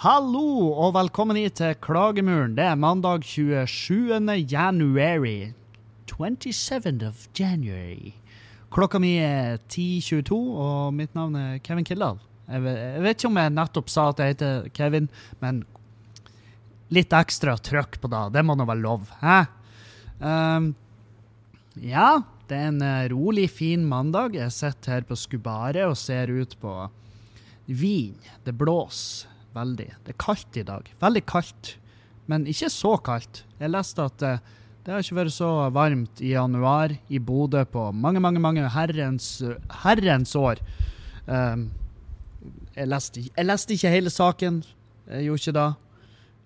[0.00, 2.52] Hallo og velkommen hit til Klagemuren.
[2.56, 4.20] Det er mandag 27.
[4.44, 5.52] january.
[6.10, 8.14] 27th of January.
[8.70, 12.20] Klokka mi er 10.22, og mitt navn er Kevin Kildahl.
[12.50, 15.08] Jeg jeg vet ikke om jeg nettopp sa at jeg heter Kevin,
[15.42, 15.62] men
[16.90, 18.24] litt ekstra trøkk på det.
[18.34, 19.40] Det må nå være lov, hæ?
[20.20, 20.72] Um,
[21.80, 24.34] ja, det er en eh, rolig, fin mandag.
[24.34, 26.74] Jeg sitter her på Skubaret og ser ut på
[27.70, 28.18] Wien.
[28.44, 29.86] Det blåser veldig.
[30.04, 30.90] Det er kaldt i dag.
[31.02, 31.76] Veldig kaldt,
[32.30, 33.44] men ikke så kaldt.
[33.62, 34.42] Jeg leste at eh,
[34.90, 39.36] det har ikke vært så varmt i januar i Bodø på mange, mange mange herrens,
[39.84, 40.58] herrens år.
[41.30, 41.68] Um,
[42.74, 44.64] jeg, leste, jeg leste ikke hele saken.
[45.06, 45.70] Jeg gjorde ikke det,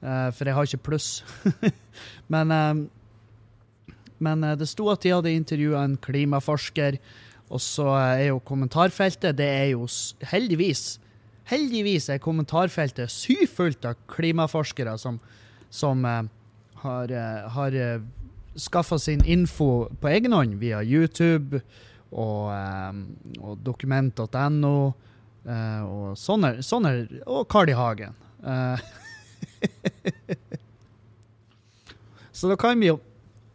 [0.05, 1.25] Uh, for jeg har ikke pluss.
[2.35, 2.83] men um,
[4.25, 6.99] men eh, det sto at de hadde intervjua en klimaforsker,
[7.49, 9.89] og så eh, er jo kommentarfeltet Det er jo
[10.31, 10.99] heldigvis
[11.51, 15.19] Heldigvis er kommentarfeltet syfullt av klimaforskere som,
[15.69, 16.23] som uh,
[16.81, 17.77] har, uh, har
[18.57, 21.61] skaffa sin info på egen hånd via YouTube
[22.15, 22.93] og, eh,
[23.43, 24.77] og dokument.no
[25.45, 26.95] eh, og sånne, sånne
[27.27, 27.77] Og Carl I.
[27.79, 28.15] Hagen.
[28.45, 28.79] Eh,
[32.37, 33.01] så da kan vi jo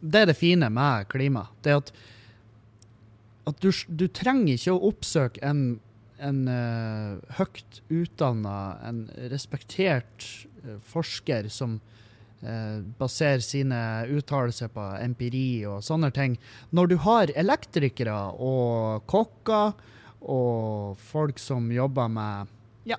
[0.00, 1.46] Det er det fine med klima.
[1.62, 1.92] Det at,
[3.48, 5.60] at du, du trenger ikke å oppsøke en,
[6.16, 10.24] en uh, høyt utdanna, en respektert
[10.88, 11.76] forsker som
[12.42, 16.36] eh, baserer sine uttalelser på empiri og sånne ting.
[16.76, 19.74] Når du har elektrikere og kokker
[20.20, 22.50] og folk som jobber med
[22.90, 22.98] ja,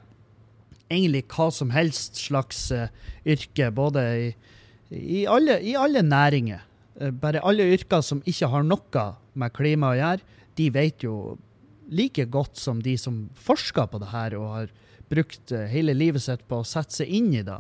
[0.90, 2.90] egentlig hva som helst slags eh,
[3.26, 4.28] yrke, både i,
[4.90, 6.66] i, alle, i alle næringer.
[7.00, 11.38] Eh, Bare alle yrker som ikke har noe med klima å gjøre, de vet jo
[11.92, 14.72] like godt som de som forsker på det her og har
[15.12, 17.58] brukt hele livet sitt på å sette seg inn i det.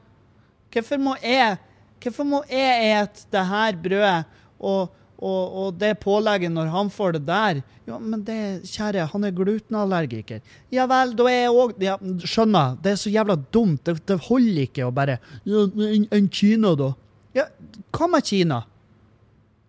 [0.70, 1.58] Hvorfor må jeg
[2.02, 4.18] Hvorfor må jeg ete det her brødet
[4.58, 7.60] og, og, og det pålegget når han får det der?
[7.88, 10.42] Ja, men det, kjære, han er glutenallergiker.
[10.74, 13.82] Ja vel, da er jeg òg ja, Skjønner, det er så jævla dumt.
[13.86, 15.18] Det, det holder ikke å bare
[15.48, 16.92] ja, en, en Kina, da.
[17.36, 17.48] Ja,
[17.96, 18.62] hva med Kina?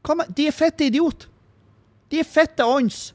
[0.06, 1.30] Hva med, de er fette idiot.
[2.12, 3.10] De er fette ånds.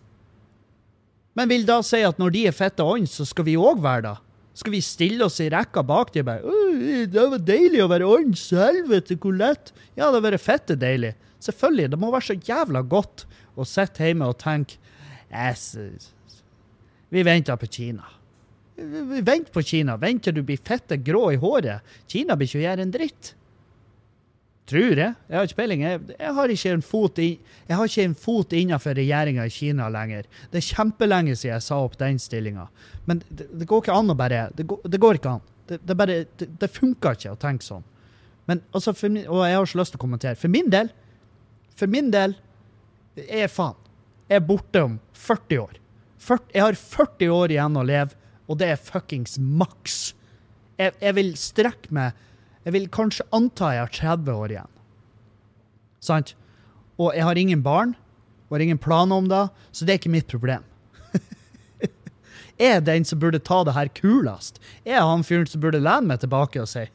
[1.34, 4.06] Men vil da si at når de er fette ånds, så skal vi òg være
[4.06, 4.17] det?
[4.55, 8.06] Skal vi stille oss i rekka bak og bare «Åh, Det var deilig å være
[8.06, 8.47] ånds.
[8.55, 9.73] Helvete, hvor lett.
[9.97, 11.15] Ja, det har vært fette deilig.
[11.43, 11.91] Selvfølgelig.
[11.91, 13.27] Det må være så jævla godt
[13.59, 14.79] å sitte hjemme og tenke
[17.11, 18.06] Vi venter på Kina.
[18.77, 19.99] Vent på Kina.
[20.03, 21.83] Vent til du blir fette grå i håret.
[22.11, 23.35] Kina blir ikke å gjøre en dritt.
[24.70, 25.12] Tror jeg.
[25.28, 25.82] Jeg har ikke peiling.
[25.84, 27.19] Jeg, jeg har ikke en fot,
[28.22, 30.28] fot innenfor regjeringa i Kina lenger.
[30.52, 32.70] Det er kjempelenge siden jeg sa opp den stillinga.
[33.05, 35.44] Men det, det går ikke an å bare Det går, det går ikke an.
[35.69, 37.84] Det, det, bare, det, det funker ikke å tenke sånn.
[38.49, 40.40] Men altså, min, Og jeg har ikke lyst til å kommentere.
[40.40, 40.90] For min del
[41.76, 42.37] For min del
[43.20, 43.76] er faen.
[44.31, 45.81] Jeg er borte om 40 år.
[46.25, 48.17] 40, jeg har 40 år igjen å leve,
[48.49, 50.14] og det er fuckings maks.
[50.81, 52.17] Jeg, jeg vil strekke meg
[52.64, 54.72] Jeg vil kanskje anta jeg har 30 år igjen.
[56.05, 56.34] Sant?
[57.00, 57.94] Og jeg har ingen barn,
[58.49, 60.64] og har ingen planer om det, så det er ikke mitt problem.
[62.70, 64.61] er den som burde ta det her kulest.
[64.87, 66.87] Er han fyren som burde lene meg tilbake og si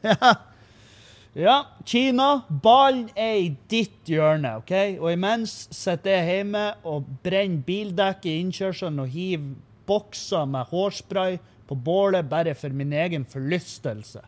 [1.38, 4.72] Ja, Kina, ballen er i ditt hjørne, OK?
[4.98, 9.52] Og imens sitter jeg hjemme og brenner bildekk i innkjørselen og hiver
[9.86, 11.38] bokser med hårspray
[11.70, 14.24] på bålet bare for min egen forlystelse.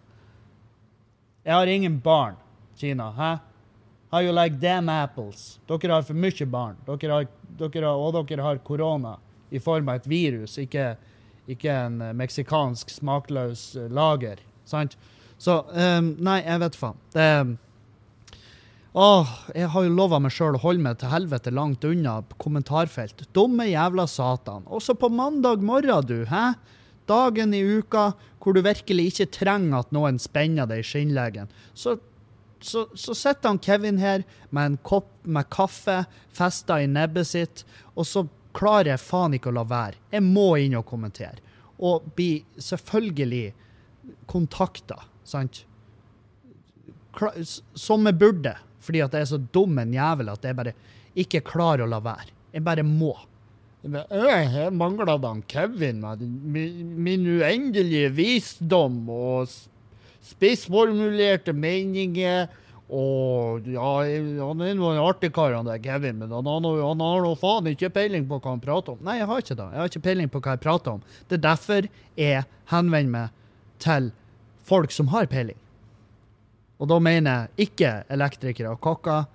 [1.42, 2.36] Jeg har ingen barn,
[2.78, 3.10] Kina.
[3.10, 3.38] Hæ?
[4.10, 5.58] How you like damn apples?
[5.66, 6.76] Dere har for mye barn.
[6.86, 7.26] Dere har,
[7.58, 9.16] dere har, og dere har korona
[9.50, 10.94] i form av et virus, ikke,
[11.50, 14.40] ikke en eh, meksikansk smakløs eh, lager.
[14.64, 14.94] Sant?
[15.42, 17.02] Så um, Nei, jeg vet faen.
[17.12, 17.28] Det
[18.92, 23.24] Åh, jeg har jo lova meg sjøl å holde meg til helvete langt unna kommentarfelt.
[23.32, 24.66] Dumme jævla satan.
[24.68, 26.18] Også på mandag morgen, du.
[26.28, 26.50] Hæ?
[27.10, 28.12] Dagen i uka
[28.42, 31.50] hvor du virkelig ikke trenger at noen spenner deg i skinnleggen.
[31.74, 31.96] Så,
[32.60, 36.02] så, så sitter han Kevin her med en kopp med kaffe
[36.34, 37.64] festa i nebbet sitt,
[37.94, 38.26] og så
[38.56, 40.00] klarer jeg faen ikke å la være.
[40.12, 41.38] Jeg må inn og kommentere.
[41.82, 43.46] Og bli selvfølgelig
[44.30, 45.64] kontakta, sant?
[47.78, 50.74] Som jeg burde, fordi at jeg er så dum en jævel at jeg bare
[51.18, 52.32] ikke klarer å la være.
[52.52, 53.14] Jeg bare må.
[53.82, 56.20] Jeg «Øh, mangler det han Kevin med
[57.02, 59.48] min, uendelige visdom og
[60.22, 62.46] spissformulerte meninger.
[62.92, 63.88] Og ja,
[64.38, 67.24] han er nå en artig kar, han der Kevin, men han har nå han har
[67.24, 69.02] nå faen ikke peiling på hva han prater om.
[69.02, 69.68] Nei, jeg har ikke det.
[69.72, 71.02] Jeg har ikke peiling på hva jeg prater om.
[71.26, 71.90] Det er derfor
[72.20, 73.38] jeg henvender meg
[73.82, 74.10] til
[74.68, 75.58] folk som har peiling.
[76.78, 79.26] Og da mener jeg ikke elektrikere og kokker.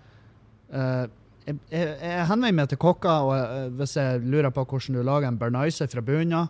[0.72, 1.06] Eh,
[1.48, 5.04] jeg, jeg, jeg henvender meg til kokker, og eh, hvis jeg lurer på hvordan du
[5.08, 6.50] lager en bernaise fra bunnen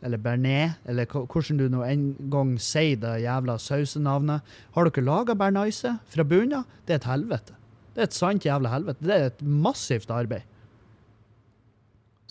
[0.00, 4.46] eller bearnés, eller hvordan du nå en gang sier det jævla sausenavnet.
[4.72, 6.78] Har dere laga bernaise fra bunnen av?
[6.86, 7.56] Det er et helvete.
[7.92, 9.04] Det er et sant jævla helvete.
[9.04, 10.46] Det er et massivt arbeid.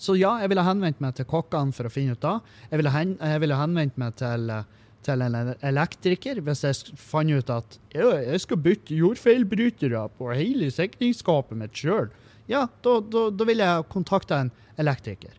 [0.00, 2.40] Så ja, jeg ville henvendt meg til kokkene for å finne ut av.
[2.72, 4.64] Jeg ville, henvendt meg til, eh,
[5.06, 11.58] til en elektriker hvis jeg fant ut at jeg skal bytte jordfeilbrytere på hele sikringsskapet
[11.58, 12.10] mitt sjøl.
[12.50, 15.36] Ja, da, da, da ville jeg kontakta en elektriker.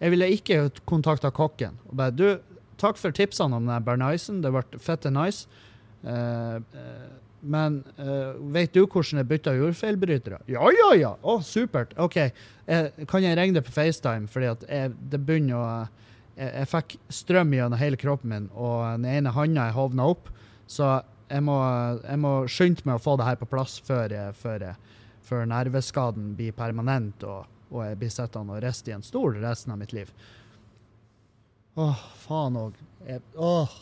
[0.00, 1.78] Jeg ville ikke kontakta kokken.
[1.88, 2.26] og bare, du,
[2.80, 5.46] Takk for tipsene om den bernaisen, det ble fette nice.
[6.04, 7.12] Uh, uh,
[7.44, 10.40] men uh, vet du hvordan jeg bytter jordfeilbrytere?
[10.50, 11.12] Ja, ja, ja!
[11.22, 11.92] Å, supert.
[12.00, 12.18] OK.
[13.10, 14.28] Kan jeg ringe deg på FaceTime?
[14.32, 15.68] Fordi at jeg, det begynner å
[16.34, 20.24] jeg, jeg fikk strøm gjennom hele kroppen min, og den ene handa jeg hovna opp.
[20.66, 20.84] Så
[21.28, 21.56] jeg må,
[22.20, 24.08] må skynde meg å få det her på plass før,
[24.38, 24.58] før,
[25.24, 27.40] før nerveskaden blir permanent og,
[27.72, 30.08] og jeg blir sittende og riste i en stol resten av mitt liv.
[31.80, 32.72] Åh, faen òg.
[33.34, 33.72] Åh.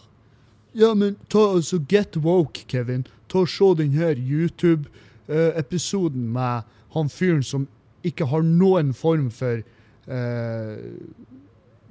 [0.72, 3.06] Ja, men ta altså Get woke, Kevin.
[3.29, 6.62] Ta og Se denne YouTube-episoden med
[6.94, 7.69] han fyren som
[8.05, 10.76] ikke har noen form for eh,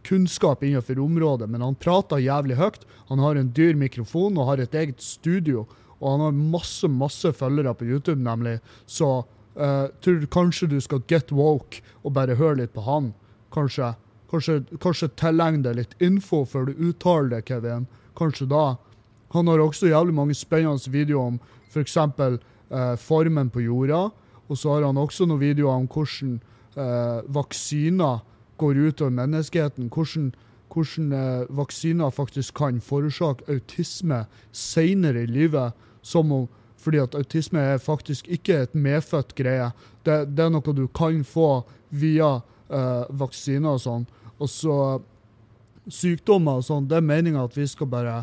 [0.08, 2.86] kunnskap innenfor området, men han prater jævlig høyt.
[3.10, 5.65] Han har en dyr mikrofon og har et eget studio.
[6.01, 8.60] Og han har masse masse følgere på YouTube, nemlig.
[8.86, 13.12] Så uh, tror kanskje du skal get woke og bare høre litt på han.
[13.53, 13.93] Kanskje,
[14.31, 17.86] kanskje, kanskje tilegne deg litt info før du uttaler det, Kevin.
[18.17, 18.65] Kanskje da.
[19.36, 21.39] Han har også jævlig mange spennende videoer om
[21.72, 21.98] f.eks.
[22.72, 24.10] Eh, formen på jorda.
[24.48, 26.39] Og så har han også noen videoer om hvordan
[26.75, 28.20] uh, vaksiner
[28.61, 29.89] går ut over menneskeheten.
[29.89, 30.31] Hvordan,
[30.71, 35.77] hvordan eh, vaksiner faktisk kan forårsake autisme senere i livet.
[36.01, 36.47] Som om,
[36.81, 39.69] fordi at autisme er faktisk ikke et medfødt greie.
[40.05, 42.39] Det, det er noe du kan få via
[42.69, 44.05] eh, vaksiner og sånn.
[44.41, 44.77] Og så
[45.91, 48.21] sykdommer og sånn, det er meninga at vi skal bare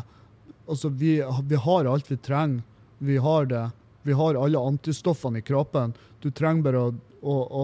[0.69, 1.15] Altså, vi,
[1.49, 2.61] vi har alt vi trenger.
[3.01, 3.63] Vi har det.
[4.05, 5.95] Vi har alle antistoffene i kroppen.
[6.21, 6.91] Du trenger bare å,
[7.21, 7.63] å, å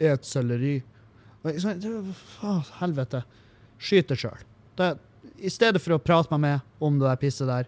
[0.00, 0.78] et selleri.
[1.42, 3.22] Det- faen, Helvete.
[3.80, 4.98] Skyt deg sjøl.
[5.40, 7.66] I stedet for å prate med meg om det der pisset der,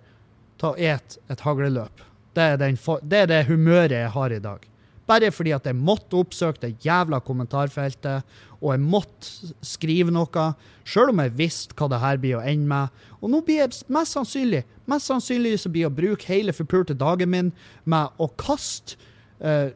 [0.58, 2.02] ta og et et hagleløp.
[2.34, 4.68] Det er, den, det er det humøret jeg har i dag.
[5.06, 8.22] Bare fordi at jeg måtte oppsøke det jævla kommentarfeltet,
[8.62, 10.44] og jeg måtte skrive noe,
[10.84, 12.88] sjøl om jeg visste hva det her blir å ende med.
[13.20, 17.30] Og nå blir jeg mest sannsynlig mest sannsynlig så blir å bruke hele forpulte dagen
[17.32, 17.50] min
[17.84, 18.98] med å kaste
[19.40, 19.70] eh,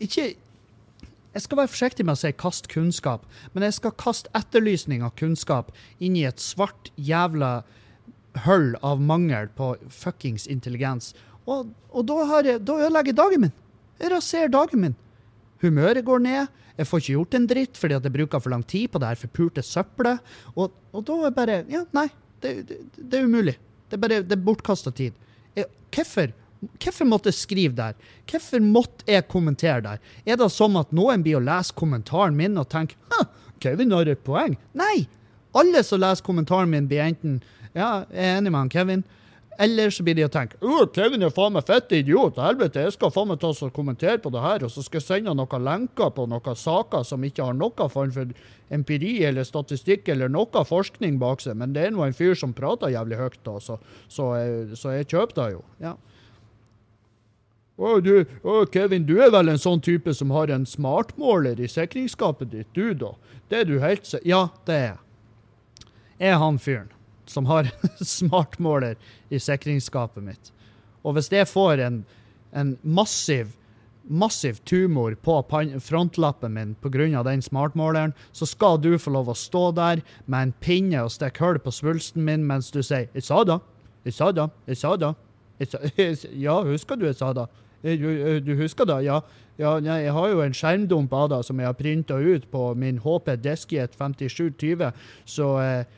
[0.00, 0.30] Ikke
[1.34, 5.14] jeg skal være forsiktig med å si 'kast kunnskap', men jeg skal kaste etterlysning av
[5.16, 5.70] kunnskap
[6.00, 7.62] inn i et svart jævla
[8.46, 11.14] hull av mangel på fuckings intelligens.
[11.46, 13.52] Og, og da, jeg, da ødelegger jeg dagen min.
[14.00, 14.96] Jeg raserer dagen min.
[15.62, 16.46] Humøret går ned.
[16.78, 19.10] Jeg får ikke gjort en dritt fordi at jeg bruker for lang tid på det
[19.10, 20.20] her forpulte søppelet.
[20.56, 22.08] Og, og da er bare Ja, nei.
[22.40, 23.58] Det, det, det er umulig.
[23.90, 25.12] Det er bare det er bortkasta tid.
[25.90, 26.30] Hvorfor?
[26.60, 27.94] Hvorfor måtte jeg skrive der?
[28.28, 30.02] Hvorfor måtte jeg kommentere der?
[30.26, 33.24] Er det sånn at noen blir å lese kommentaren min og tenker Hæ,
[33.64, 34.58] Kevin har et poeng?
[34.76, 35.06] Nei!
[35.56, 37.40] Alle som leser kommentaren min, blir enten
[37.72, 39.06] Ja, jeg er enig med han Kevin.
[39.60, 42.38] Eller så blir de å tenke Å, Kevin er faen meg fette idiot.
[42.40, 45.06] Helvete, jeg skal faen meg ta og kommentere på det her, og så skal jeg
[45.06, 48.30] sende noen lenker på noen saker som ikke har noen form for
[48.72, 52.54] empiri eller statistikk eller noe forskning bak seg, men det er nå en fyr som
[52.56, 53.76] prater jævlig høyt, da, så,
[54.08, 55.64] så, jeg, så jeg kjøper det jo.
[55.82, 55.96] Ja.
[57.80, 61.68] Å, du, å, Kevin, du er vel en sånn type som har en smartmåler i
[61.70, 63.14] sikringsskapet ditt, du, da?
[63.48, 64.98] Det er du helt sikker Ja, det er jeg.
[66.20, 66.90] Jeg er han fyren
[67.30, 67.70] som har
[68.18, 68.98] smartmåler
[69.32, 70.52] i sikringsskapet mitt.
[71.00, 72.02] Og hvis jeg får en,
[72.52, 73.56] en massiv
[74.10, 75.36] massiv tumor på
[75.80, 77.22] frontlappen min pga.
[77.22, 81.44] den smartmåleren, så skal du få lov å stå der med en pinne og stikke
[81.44, 83.60] hull på svulsten min mens du sier 'Jeg sa da.
[84.04, 84.48] Jeg sa da.
[84.66, 85.14] Jeg sa da.
[85.58, 85.78] Jeg sa,
[86.46, 87.46] ja, husker du jeg sa da?
[87.82, 88.98] Du, du husker det?
[89.06, 89.20] Ja.
[89.60, 93.00] ja jeg har jo en skjermdump av det som jeg har printa ut på min
[93.00, 94.90] HP Diskjet 5720,
[95.24, 95.96] så eh,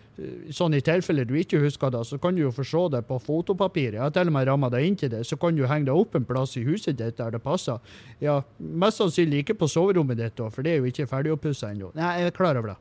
[0.52, 3.18] sånn i tilfelle du ikke husker det, så kan du jo få se det på
[3.22, 3.96] fotopapir.
[3.96, 5.24] Jeg har til og med ramma deg inn til det.
[5.26, 7.80] Så kan du henge det opp en plass i huset ditt der det passer.
[8.22, 11.90] Ja, Mest sannsynlig ikke på soverommet ditt, da, for det er jo ikke ferdigoppussa ennå.
[11.98, 12.78] Nei, jeg er klar over det.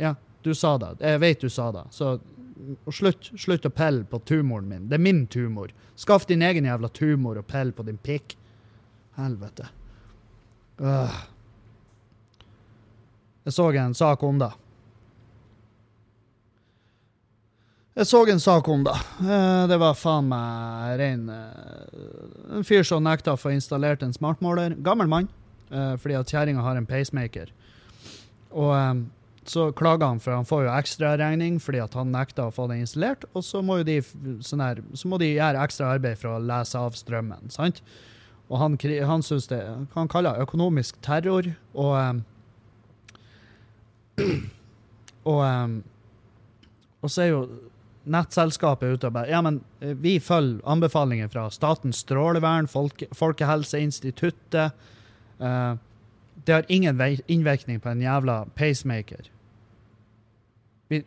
[0.00, 0.94] Ja, du sa det.
[1.04, 1.84] Jeg vet du sa det.
[1.94, 2.16] Så
[2.92, 4.88] slutt, slutt å pelle på tumoren min.
[4.88, 5.72] Det er min tumor.
[5.98, 8.36] Skaff din egen jævla tumor og pell på din pikk.
[9.18, 9.68] Helvete.
[10.80, 11.20] Øh.
[13.44, 14.50] Jeg så en sak om det.
[18.00, 18.96] Jeg så en sak om det.
[19.20, 24.14] Eh, det var faen meg rein eh, En fyr som nekta å få installert en
[24.14, 24.76] smartmåler.
[24.80, 25.28] Gammel mann,
[25.68, 27.50] eh, fordi at kjerringa har en pacemaker.
[28.50, 29.02] Og
[29.50, 32.84] så klager han, for han får jo ekstraregning fordi at han nekta å få den
[32.84, 33.26] installert.
[33.34, 33.98] Og så må, de,
[34.46, 37.50] sånn her, så må de gjøre ekstra arbeid for å lese av strømmen.
[37.50, 37.82] sant?
[38.50, 38.74] Og han,
[39.06, 39.60] han syns det
[39.94, 41.52] Han kaller det økonomisk terror.
[41.78, 42.22] Og
[45.30, 45.42] og,
[47.00, 47.42] og så er jo
[48.10, 54.72] nettselskapet ute og bare Ja, men eh, vi følger anbefalinger fra Statens strålevern, Folke, Folkehelseinstituttet.
[55.40, 55.76] Uh,
[56.46, 59.30] det har ingen innvirkning på en jævla pacemaker.
[60.90, 61.04] Vi,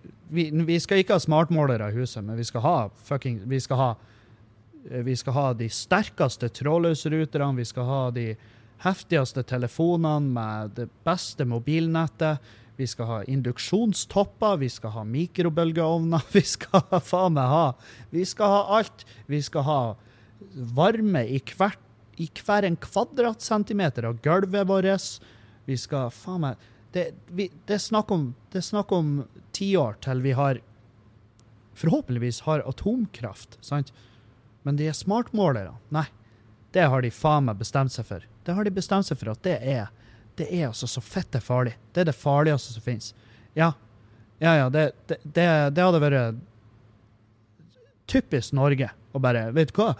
[0.63, 3.87] vi, skal ikke ha smartmålere i huset, men vi skal ha fucking Vi skal ha,
[4.87, 8.29] eh, vi skal ha de sterkeste trådløsruterne, vi skal ha de
[8.83, 12.39] heftigste telefonene med det beste mobilnettet.
[12.79, 17.67] Vi skal ha induksjonstopper, vi skal ha mikrobølgeovner, vi skal faen meg ha
[18.15, 19.05] Vi skal ha alt.
[19.27, 19.79] Vi skal ha
[20.79, 21.79] varme i, hvert,
[22.23, 25.19] i hver en kvadratcentimeter av gulvet vårt.
[25.67, 29.23] Vi skal faen meg Det, vi, det er snakk om, det er snakk om
[29.53, 30.61] tiår til vi har
[31.73, 33.87] Forhåpentligvis har atomkraft, sant?
[34.61, 35.71] Men de er smartmålere.
[35.89, 36.05] nei.
[36.71, 38.21] Det har de faen meg bestemt seg for.
[38.45, 39.89] Det har de bestemt seg for at det er
[40.37, 41.75] det er altså så fitte farlig.
[41.93, 43.13] Det er det farligste som finnes.
[43.53, 43.73] Ja,
[44.41, 46.41] ja, ja det, det, det, det hadde vært
[48.09, 49.93] typisk Norge å bare Vet du hva?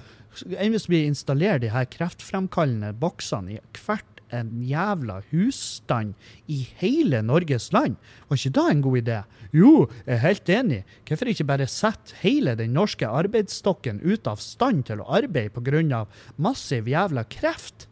[0.58, 6.14] Enn hvis vi installerer de her kreftfremkallende boksene i hvert en jævla husstand
[6.48, 7.96] i hele Norges land.
[8.30, 9.20] Var ikke da en god idé?
[9.54, 10.82] Jo, jeg er helt enig.
[11.08, 16.06] Hvorfor ikke bare sette hele den norske arbeidsstokken ut av stand til å arbeide pga.
[16.38, 17.88] massiv jævla kreft?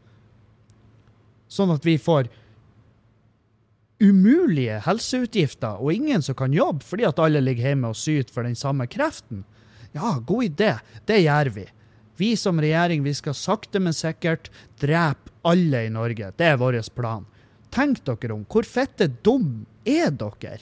[1.51, 2.31] Sånn at vi får
[4.01, 8.47] umulige helseutgifter og ingen som kan jobbe fordi at alle ligger hjemme og syter for
[8.47, 9.43] den samme kreften.
[9.93, 10.73] Ja, god idé.
[11.05, 11.67] Det gjør vi.
[12.21, 14.51] Vi som regjering vi skal sakte, men sikkert
[14.81, 16.29] drepe alle i Norge.
[16.37, 17.25] Det er vår plan.
[17.73, 18.43] Tenk dere om.
[18.45, 20.59] Hvor fette dum er dere?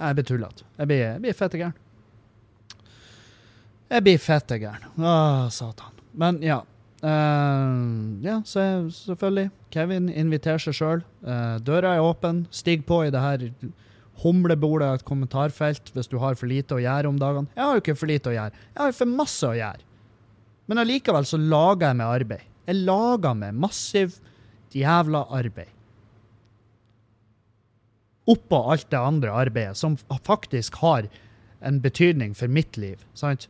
[0.00, 0.66] Jeg blir tullete.
[0.78, 1.78] Jeg blir, jeg fette gæren.
[3.90, 4.92] Jeg blir fette gæren.
[5.00, 5.14] Å,
[5.52, 5.96] satan.
[6.12, 6.60] Men ja.
[7.00, 8.62] Uh, ja, så
[8.92, 9.48] selvfølgelig.
[9.72, 11.04] Kevin inviterer seg sjøl.
[11.24, 12.44] Uh, eh, døra er åpen.
[12.52, 13.48] Stig på i det her
[14.22, 17.50] humlebordet av et kommentarfelt hvis du har for lite å gjøre om dagene.
[17.56, 18.64] Jeg har jo ikke for lite å gjøre.
[18.74, 19.86] Jeg har jo for masse å gjøre.
[20.70, 22.48] Men allikevel så lager jeg meg arbeid.
[22.70, 24.20] Jeg lager meg massivt
[24.76, 25.72] jævla arbeid.
[28.30, 29.96] Oppå alt det andre arbeidet, som
[30.26, 31.08] faktisk har
[31.66, 33.02] en betydning for mitt liv.
[33.14, 33.48] sant?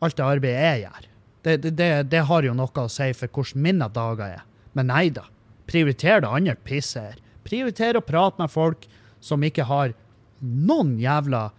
[0.00, 1.08] Alt det arbeidet jeg gjør.
[1.40, 4.46] Det, det, det, det har jo noe å si for hvordan mine dager er.
[4.76, 5.24] Men nei da.
[5.70, 7.18] Prioriter det andre pisset her.
[7.46, 8.86] Prioriter å prate med folk
[9.20, 9.96] som ikke har
[10.40, 11.50] noen jævla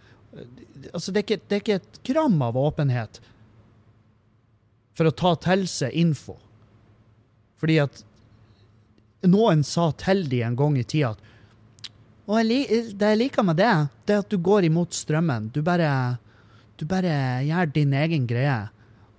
[0.96, 3.18] Altså, det er ikke, det er ikke et gram av åpenhet
[4.98, 6.34] for å ta til seg info.
[7.60, 8.00] Fordi at
[9.28, 11.28] noen sa til de en gang i tida at
[12.22, 13.72] og jeg, det jeg liker med det,
[14.06, 15.50] det er at du går imot strømmen.
[15.52, 15.88] Du bare,
[16.78, 18.60] du bare gjør din egen greie.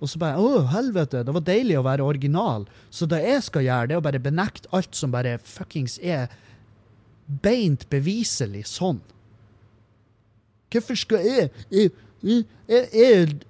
[0.00, 2.64] Og så bare Å, helvete, det var deilig å være original.
[2.90, 6.32] Så det jeg skal gjøre, det er å bare benekte alt som bare fuckings er
[7.26, 9.00] beint beviselig sånn.
[10.74, 11.90] Hvorfor skal jeg Jeg,
[12.24, 12.86] jeg, jeg,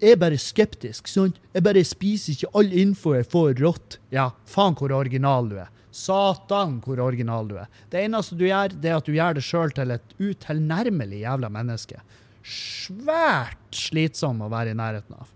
[0.00, 1.38] jeg er bare skeptisk, sant?
[1.54, 3.98] Jeg bare spiser ikke all info jeg får rått.
[4.12, 5.70] Ja, faen hvor original du er.
[5.94, 7.68] Satan hvor original du er.
[7.90, 11.50] Det eneste du gjør, det er at du gjør det sjøl til et utilnærmelig jævla
[11.54, 12.00] menneske.
[12.44, 15.30] Svært slitsom å være i nærheten av.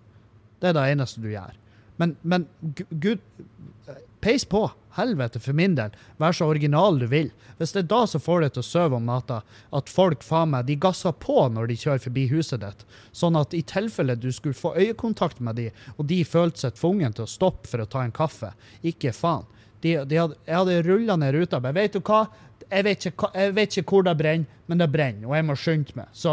[0.59, 1.55] Det er det eneste du gjør.
[2.03, 2.49] Men, men
[2.91, 3.23] gud
[4.21, 4.65] Peis på.
[4.99, 5.95] Helvete, for min del.
[6.19, 7.31] Vær så original du vil.
[7.59, 9.41] Hvis det er da som får deg til å sove om natta,
[9.75, 12.83] at folk faen meg, de gasser på når de kjører forbi huset ditt,
[13.17, 17.15] sånn at i tilfelle du skulle få øyekontakt med de, og de følte seg tvungen
[17.15, 18.53] til å stoppe for å ta en kaffe,
[18.83, 19.47] ikke faen.
[19.81, 21.61] De, de hadde, jeg hadde rulla ned ruta.
[21.63, 22.25] Men vet du hva?
[22.69, 25.55] Jeg vet, ikke, jeg vet ikke hvor det brenner, men det brenner, og jeg må
[25.57, 26.11] skynde meg.
[26.13, 26.33] Så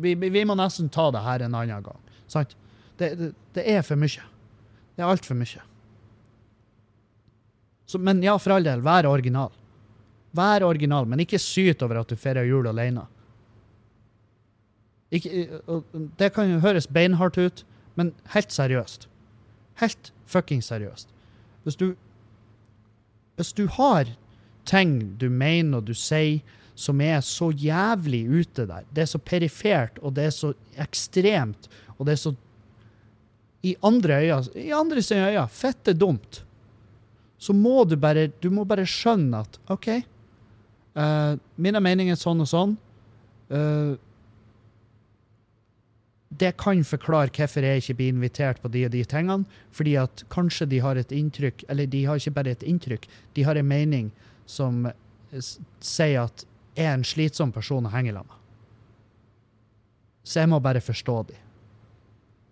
[0.00, 1.98] vi, vi må nesten ta det her en annen gang.
[2.30, 2.54] Sant?
[2.98, 4.24] Det, det, det er for mye.
[4.94, 5.64] Det er altfor mye.
[7.88, 9.52] Så, men ja, for all del, vær original.
[10.36, 13.06] Vær original, men ikke syt over at du feirer jul alene.
[15.14, 15.86] Ikke, og
[16.20, 17.62] det kan jo høres beinhardt ut,
[17.96, 19.08] men helt seriøst.
[19.80, 21.08] Helt fucking seriøst.
[21.64, 21.94] Hvis du
[23.38, 24.08] Hvis du har
[24.66, 26.40] ting du mener og du sier
[26.74, 31.68] som er så jævlig ute der, det er så perifert, og det er så ekstremt,
[31.98, 32.34] og det er så
[33.62, 36.44] i andre øyne, i andre sine øyne, fette dumt,
[37.38, 39.88] så må du bare, du må bare skjønne at OK,
[40.98, 42.76] uh, mine meninger er sånn og sånn.
[43.52, 43.94] Uh,
[46.38, 49.46] det kan forklare hvorfor jeg ikke blir invitert på de og de tingene.
[49.74, 53.46] Fordi at kanskje de har et inntrykk, eller de har ikke bare et inntrykk, de
[53.46, 54.10] har en mening
[54.46, 54.86] som
[55.32, 56.44] sier at
[56.76, 58.34] jeg er en slitsom person å henge sammen med.
[60.28, 61.38] Så jeg må bare forstå de.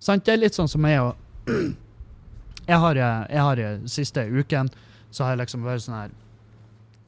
[0.00, 0.24] Sant?
[0.24, 1.76] Det er litt sånn som jeg og
[2.66, 4.70] Jeg har, eh, jeg har eh, siste uken
[5.10, 6.14] så har jeg liksom vært sånn her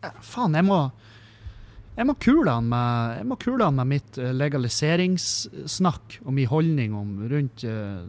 [0.05, 0.81] ja, Faen, jeg må
[1.99, 6.47] jeg må kule han med, jeg må kule han med mitt eh, legaliseringssnakk og min
[6.47, 8.07] holdning om rundt uh,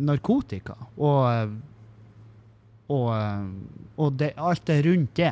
[0.00, 1.60] narkotika og
[2.92, 3.08] og,
[3.96, 5.30] og det, alt det rundt det.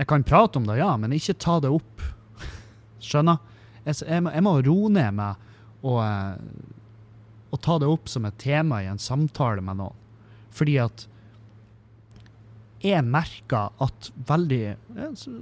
[0.00, 2.04] Jeg kan prate om det, ja, men ikke ta det opp.
[3.04, 3.36] Skjønner?
[3.84, 5.44] Jeg, jeg, må, jeg må roe ned meg
[5.84, 6.00] og,
[7.50, 9.96] og ta det opp som et tema i en samtale med noen.
[10.54, 11.06] Fordi at
[12.84, 14.76] jeg merker at veldig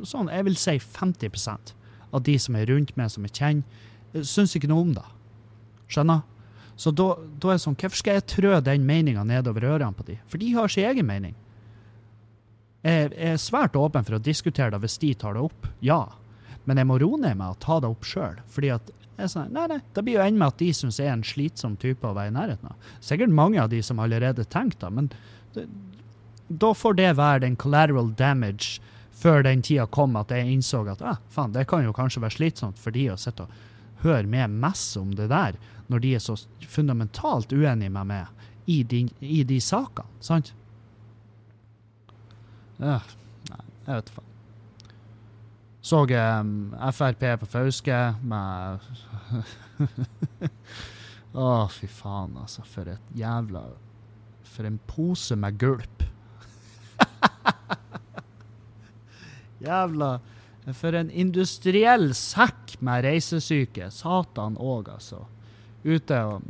[0.09, 1.75] sånn, Jeg vil si 50%
[2.13, 3.65] av de som er rundt meg, som jeg kjenner,
[4.15, 5.05] eh, syns ikke noe om det.
[5.89, 6.23] Skjønner?
[6.77, 10.05] Så da, da er det sånn, hvorfor skal jeg trø den meninga nedover ørene på
[10.07, 10.19] de?
[10.29, 11.35] For de har sin egen mening.
[12.85, 16.05] Jeg er svært åpen for å diskutere det hvis de tar det opp, ja.
[16.67, 18.39] Men jeg må roe ned meg å ta det opp sjøl.
[18.53, 18.93] Fordi at
[19.25, 22.05] sånn, nei, nei, det blir jo ende med at de syns er en slitsom type
[22.05, 22.91] å være i nærheten av.
[23.05, 25.71] Sikkert mange av de som allerede tenkte det, men
[26.49, 28.83] da får det være den collateral damage
[29.17, 32.37] før den tida kom at jeg innså at ah, faen, det kan jo kanskje være
[32.37, 35.57] slitsomt for de å sitte og høre med messe om det der,
[35.89, 36.37] når de er så
[36.69, 40.11] fundamentalt uenige med meg i de, i de sakene.
[40.21, 40.53] Sant?
[42.77, 43.01] Ja,
[43.49, 44.36] nei, jeg vet faen.
[45.87, 47.97] Så um, Frp på Fauske
[48.27, 48.79] med
[51.37, 52.65] Å, fy faen, altså.
[52.67, 53.63] For et jævla
[54.51, 56.03] For en pose med gulp.
[59.69, 60.09] jævla
[60.75, 63.87] For en industriell sekk med reisesyke.
[63.95, 65.21] Satan òg, altså.
[65.85, 66.49] Ute og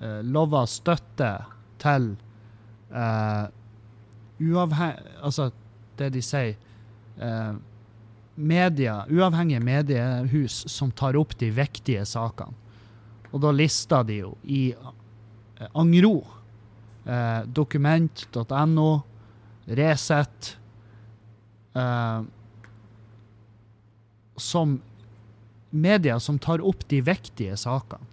[0.00, 1.34] uh, lover støtte
[1.82, 2.14] til
[2.94, 3.50] uh,
[4.40, 5.50] uavhengig Altså,
[6.00, 6.56] det de sier
[7.20, 7.52] eh,
[8.34, 12.54] media, Uavhengige mediehus som tar opp de viktige sakene.
[13.32, 16.18] Og da lister de jo i eh, Angro,
[17.04, 18.88] eh, dokument.no,
[19.72, 20.56] Resett
[21.78, 22.22] eh,
[24.36, 24.80] Som
[25.70, 28.04] media som tar opp de viktige sakene.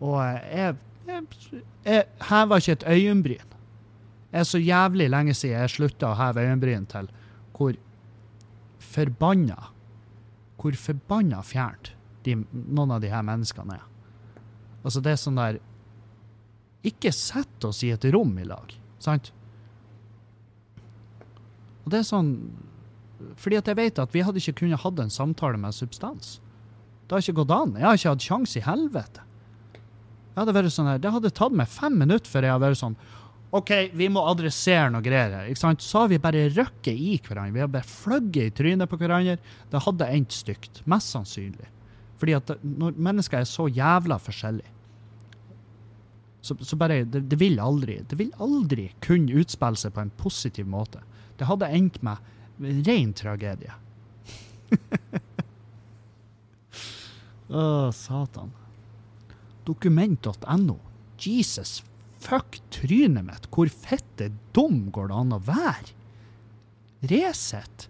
[0.00, 0.76] Og jeg
[1.10, 1.24] Jeg,
[1.84, 3.46] jeg hever ikke et øyenbryn.
[4.30, 7.08] Det er så jævlig lenge siden jeg slutta å heve øyenbryn til
[7.56, 7.74] hvor
[8.80, 9.70] forbanna
[10.60, 13.84] Hvor forbanna fjernt de, noen av de her menneskene er.
[14.84, 15.60] Altså, det er sånn der
[16.86, 19.32] Ikke sett oss i et rom i lag, sant?
[21.84, 22.34] Og det er sånn
[23.40, 26.38] Fordi at jeg vet at vi hadde ikke kunnet hatt en samtale med substans.
[27.04, 27.74] Det har ikke gått an.
[27.76, 29.24] Jeg har ikke hatt sjanse i helvete.
[30.30, 32.80] Jeg hadde vært sånn her, Det hadde tatt meg fem minutter før jeg hadde vært
[32.80, 32.96] sånn
[33.50, 35.54] OK, vi må adressere noe greier her.
[35.58, 37.54] Så har vi bare røkket i hverandre.
[37.56, 39.40] Vi har bare fløgget i trynet på hverandre.
[39.72, 40.82] Det hadde endt stygt.
[40.90, 41.66] Mest sannsynlig.
[42.20, 44.76] Fordi at når mennesker er så jævla forskjellige,
[46.40, 50.12] så, så bare det, det vil aldri Det vil aldri kunne utspille seg på en
[50.16, 51.02] positiv måte.
[51.36, 52.16] Det hadde endt med
[52.86, 53.74] ren tragedie.
[57.50, 58.54] Å, satan.
[59.66, 60.78] Dokument.no.
[61.20, 61.80] Jesus
[62.20, 63.48] fuck trynet mitt.
[63.54, 65.96] Hvor fitte dum går det an å være?
[67.10, 67.88] Resett.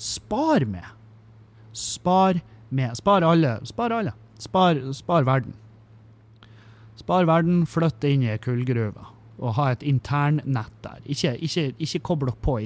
[0.00, 0.86] Spar med.
[1.76, 2.96] Spar med.
[2.96, 3.58] Spar alle.
[3.68, 4.14] Spar alle.
[4.40, 5.56] Spar, spar verden.
[6.96, 9.08] Spar verden, flytt inn i kullgruva
[9.40, 11.00] og ha et internnett der.
[11.08, 12.58] Ikke, ikke, ikke kobl dere på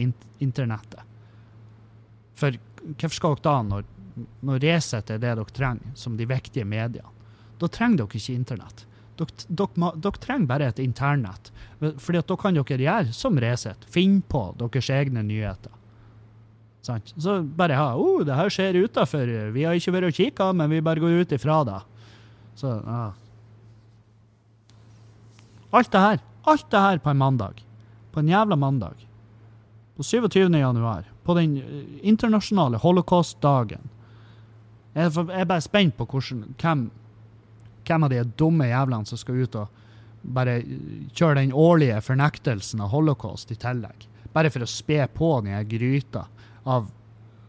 [0.43, 1.03] internettet.
[2.35, 2.57] For
[2.99, 3.85] hvorfor skal dere da, når,
[4.43, 7.11] når Resett er det dere trenger, som de viktige mediene,
[7.63, 8.85] da trenger dere ikke internett.
[9.19, 11.53] Dere, dere, dere trenger bare et internett.
[11.81, 13.87] Fordi at da kan dere gjøre som Resett.
[13.91, 15.73] Finne på deres egne nyheter.
[16.85, 17.15] Sant?
[17.17, 19.31] Så bare ha oh, det her skjer utafor.
[19.55, 21.81] Vi har ikke vært og kikka, men vi bare går ut ifra det.
[22.61, 23.05] Så ja.
[25.75, 26.21] Alt det her.
[26.45, 27.65] Alt det her på en mandag.
[28.13, 29.07] På en jævla mandag.
[29.97, 30.51] På 27.
[30.59, 31.09] januar.
[31.25, 33.91] På den eh, internasjonale holocaust-dagen.
[34.95, 36.85] Jeg, er bare spent på hvordan, hvem,
[37.87, 39.81] hvem av de dumme jævlene som skal ut og
[40.25, 40.59] bare
[41.13, 44.07] kjøre den årlige fornektelsen av holocaust i tillegg.
[44.33, 46.27] Bare for å spe på den gryta
[46.65, 46.89] av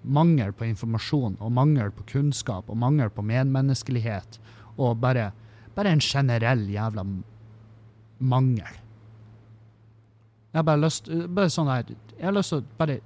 [0.05, 4.39] mangel på informasjon og mangel på kunnskap og mangel på medmenneskelighet
[4.75, 5.31] og bare,
[5.75, 7.05] bare en generell jævla
[8.19, 8.81] mangel.
[10.51, 12.99] Jeg har bare lyst bare sånn her, Jeg har lyst til å bare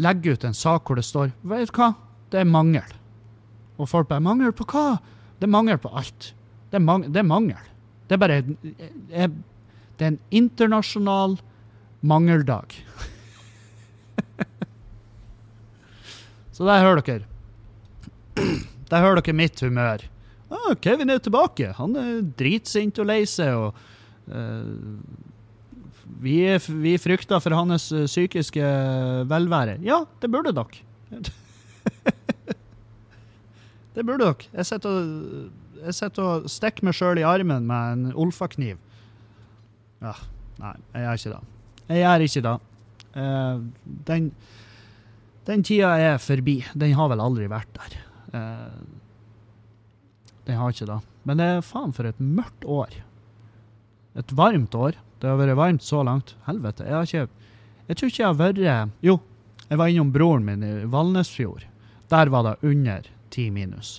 [0.00, 1.92] legge ut en sak hvor det står Vet du hva?
[2.30, 2.94] Det er mangel.
[3.78, 4.98] Og folk bare Mangel på hva?
[5.38, 6.34] Det er mangel på alt.
[6.68, 7.64] Det er, mang det er mangel.
[8.08, 9.30] Det er bare jeg,
[9.98, 11.32] Det er en internasjonal
[12.00, 12.68] mangeldag.
[16.54, 17.24] Så der hører dere.
[18.88, 19.98] Der hører dere mitt humør.
[20.50, 21.72] Ah, Kevin er tilbake.
[21.76, 23.54] Han er dritsint og lei seg.
[23.54, 23.74] og
[24.32, 24.64] uh,
[26.18, 28.64] vi, vi frykter for hans eh, psykiske
[29.28, 29.78] velvære.
[29.86, 30.78] Ja, det burde dere.
[33.98, 34.50] Det burde dere.
[34.54, 35.48] Jeg sitter og,
[35.82, 38.78] jeg sitter og stikker meg sjøl i armen med en olfakniv.
[39.98, 40.14] Ja,
[40.62, 41.40] nei, jeg gjør ikke det.
[41.88, 42.54] Jeg gjør ikke det.
[43.18, 43.64] Uh,
[44.06, 44.30] den,
[45.48, 46.60] den tida er forbi.
[46.78, 47.98] Den har vel aldri vært der.
[48.30, 48.78] Uh,
[50.46, 51.00] den har ikke det.
[51.26, 53.00] Men det er faen for et mørkt år.
[54.18, 54.94] Et varmt år.
[55.18, 56.36] Det har vært varmt så langt.
[56.46, 56.86] Helvete.
[56.86, 57.26] Jeg har ikke
[57.88, 59.18] Jeg tror ikke jeg har vært Jo,
[59.68, 61.64] jeg var innom broren min i Valnesfjord.
[62.08, 63.08] Der var det under
[63.38, 63.98] ti minus.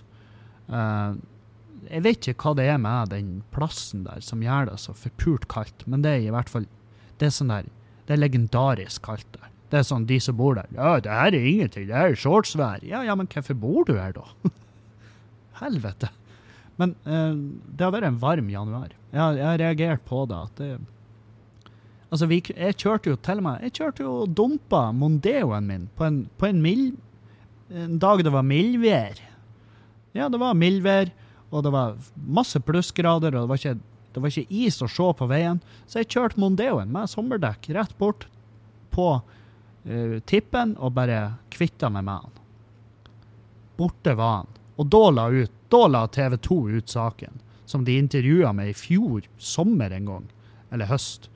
[0.70, 1.16] Uh,
[1.88, 5.48] jeg vet ikke hva det er med den plassen der som gjør det så forpult
[5.52, 6.68] kaldt, men det er i hvert fall
[7.20, 7.70] Det er sånn der
[8.06, 9.48] Det er legendarisk kaldt der.
[9.70, 12.20] Det er sånn de som bor der Ja, det her er ingenting, det her er
[12.20, 12.84] shortsvær.
[12.86, 14.26] Ja, ja, men hvorfor bor du her, da?
[15.62, 16.10] Helvete.
[16.80, 17.36] Men eh,
[17.76, 18.94] det har vært en varm januar.
[19.12, 20.42] Jeg har, jeg har reagert på det.
[20.58, 20.70] det
[22.10, 26.08] Altså, vi, jeg kjørte jo til med Jeg kjørte jo og dumpa Mondeoen min på
[26.08, 26.96] en, på en, mild,
[27.70, 29.22] en dag det var mildvær.
[30.18, 31.12] Ja, det var mildvær,
[31.50, 35.10] og det var masse plussgrader, og det var, ikke, det var ikke is å se
[35.20, 35.62] på veien.
[35.90, 38.28] Så jeg kjørte Mondeoen med sommerdekk rett bort
[38.94, 41.22] på uh, tippen og bare
[41.54, 42.40] kvitta meg med han.
[43.80, 44.56] Borte var han.
[44.80, 48.78] Og da la, ut, da la TV 2 ut saken, som de intervjua meg i
[48.78, 50.30] fjor sommer en gang,
[50.72, 51.30] eller høst.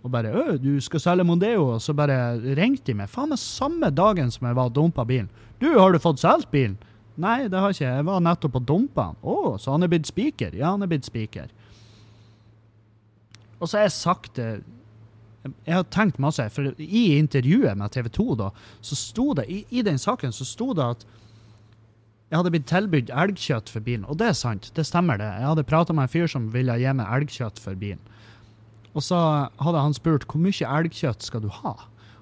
[0.00, 3.08] Og bare 'Ø, du skal selge Mondeo', og så bare ringte de meg.
[3.08, 5.28] Faen meg samme dagen som jeg var dumpa bilen.
[5.60, 6.78] 'Du, har du fått solgt bilen?'
[7.16, 7.96] Nei, det har ikke jeg.
[7.96, 9.16] Jeg var nettopp og dumpa han.
[9.22, 11.48] 'Å, så han er blitt spiker?' Ja, han er blitt spiker.
[13.60, 14.62] Og så har jeg sagt det
[15.64, 18.50] Jeg har tenkt masse, for i intervjuet med TV 2, da,
[18.84, 21.06] så sto det, i, i den saken så sto det at
[22.30, 24.04] jeg hadde blitt tilbudt elgkjøtt for bilen.
[24.04, 25.24] Og det er sant, det stemmer det.
[25.24, 28.02] Jeg hadde prata med en fyr som ville gi meg elgkjøtt for bilen.
[28.92, 29.16] Og så
[29.64, 31.74] hadde han spurt hvor mye elgkjøtt skal du ha?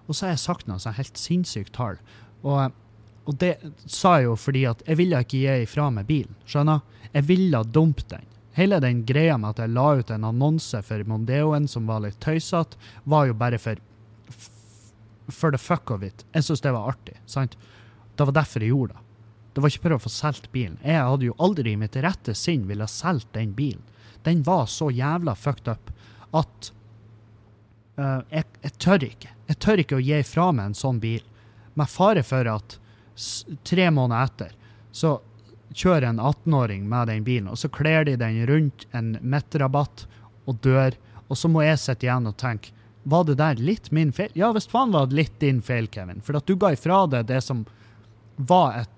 [0.07, 1.98] Og så har jeg sagt noe sånt helt sinnssykt tall.
[2.40, 2.70] Og,
[3.28, 6.32] og det sa jeg jo fordi at jeg ville ikke gi ifra meg bilen.
[6.48, 6.80] Skjønner?
[7.12, 8.24] Jeg ville dumpe den.
[8.56, 12.16] Hele den greia med at jeg la ut en annonse for Mondeoen som var litt
[12.24, 13.84] tøysete, var jo bare for
[15.28, 16.24] for the fuck of it.
[16.32, 17.18] Jeg syntes det var artig.
[17.26, 17.58] sant?
[18.16, 19.04] Det var derfor jeg gjorde det.
[19.52, 20.78] Det var ikke for å få solgt bilen.
[20.80, 23.82] Jeg hadde jo aldri i mitt rette sinn ville solgt den bilen.
[24.24, 25.92] Den var så jævla fucked up
[26.32, 26.72] at
[28.00, 29.32] uh, jeg, jeg tør ikke.
[29.48, 31.24] Jeg tør ikke å gi fra meg en sånn bil,
[31.74, 32.78] med fare for at
[33.66, 34.54] tre måneder etter
[34.94, 35.18] så
[35.74, 40.07] kjører en 18-åring med den bilen, og så kler de den rundt en midtrabatt
[40.48, 40.96] og dør,
[41.28, 42.74] og så må jeg sitte igjen og tenke
[43.09, 44.33] var det der litt min feil?
[44.37, 46.20] Ja, hvis faen var det litt din feil, Kevin.
[46.24, 47.62] For at du ga ifra deg det som
[48.37, 48.90] var et,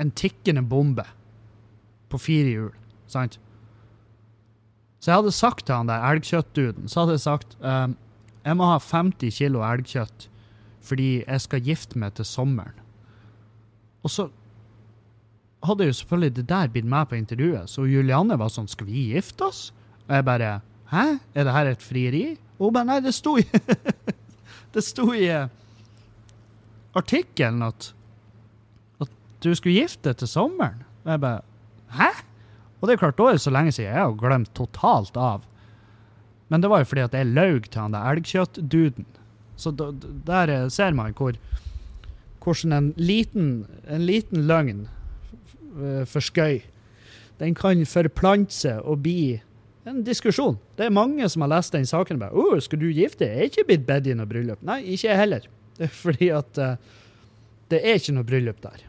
[0.00, 1.04] en tikkende bombe
[2.10, 2.72] på fire hjul,
[3.10, 3.38] sant?
[4.98, 7.94] Så jeg hadde sagt til han der elgkjøttduden, så hadde jeg sagt um,
[8.46, 10.28] jeg må ha 50 kilo elgkjøtt
[10.86, 12.74] fordi jeg skal gifte meg til sommeren.
[14.06, 14.28] Og så
[15.66, 19.08] hadde jo selvfølgelig det der blitt med på intervjuet, så Julianne var sånn Skal vi
[19.12, 19.70] gifte oss?
[20.06, 20.50] Og jeg bare
[20.92, 21.04] Hæ?
[21.34, 22.24] Er det her et frieri?
[22.58, 23.46] Og hun bare Nei, det sto i
[24.74, 25.48] Det sto i eh,
[26.96, 27.92] artikkelen at
[29.00, 29.10] at
[29.44, 30.82] du skulle gifte deg til sommeren.
[31.04, 31.42] Og jeg bare
[31.96, 32.10] Hæ?
[32.80, 35.44] Og det er klart, da er det så lenge siden jeg har glemt totalt av.
[36.52, 39.06] Men det var jo fordi at jeg laug til han der elgkjøttduden.
[39.56, 41.38] Så der eh, ser man hvor
[42.46, 43.50] hvordan en liten,
[43.90, 46.62] en liten løgn eh, for skøy,
[47.40, 49.40] den kan forplante seg og bli
[49.86, 50.56] en diskusjon.
[50.78, 53.38] Det er mange som har lest den saken bare 'Å, skal du gifte deg?' Jeg
[53.38, 54.62] er ikke blitt bedt i noe bryllup.
[54.62, 55.48] Nei, ikke jeg heller.
[55.76, 56.76] Det er fordi at uh,
[57.70, 58.82] det er ikke noe bryllup der.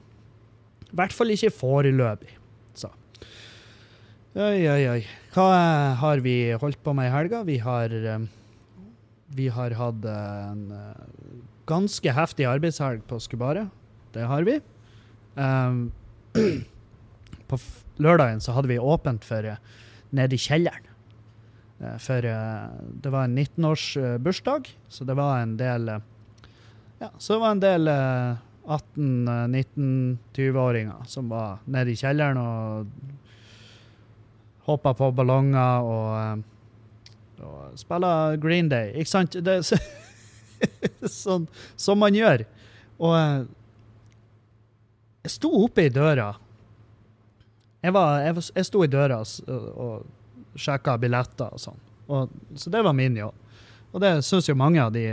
[0.88, 2.32] I hvert fall ikke foreløpig.
[2.74, 2.89] Så.
[4.38, 5.02] Oi, oi, oi.
[5.36, 7.43] Hva eh, har vi holdt på med i helga?
[7.43, 8.30] Vi har um,
[9.36, 10.72] Vi har hatt en
[11.68, 13.68] ganske heftig arbeidshelg på Skubaret.
[14.16, 14.56] Det har vi.
[15.36, 15.92] Um,
[17.50, 17.56] på
[18.02, 19.58] lørdagen så hadde vi åpent for uh,
[20.16, 20.86] nede i kjelleren.
[21.82, 22.68] Uh, For uh,
[23.04, 25.90] det var en 19-års eh, bursdag, så det var en del
[26.98, 28.36] Ja, så det var en del eh,
[28.68, 32.88] 18-19-20-åringer som var nede i kjelleren og
[34.68, 36.42] hoppa på ballonger og,
[37.40, 38.92] og spilla Green Day.
[38.98, 39.32] Ikke sant?
[39.46, 39.62] Det,
[41.24, 41.48] sånn
[41.80, 42.43] som man gjør.
[42.98, 43.39] Og eh,
[45.28, 46.32] jeg sto oppe i døra.
[47.84, 51.82] Jeg, var, jeg, jeg sto i døra og, og sjekka billetter og sånn.
[52.08, 53.36] Og, så det var min jobb.
[53.93, 55.06] Og det syns jo mange av de,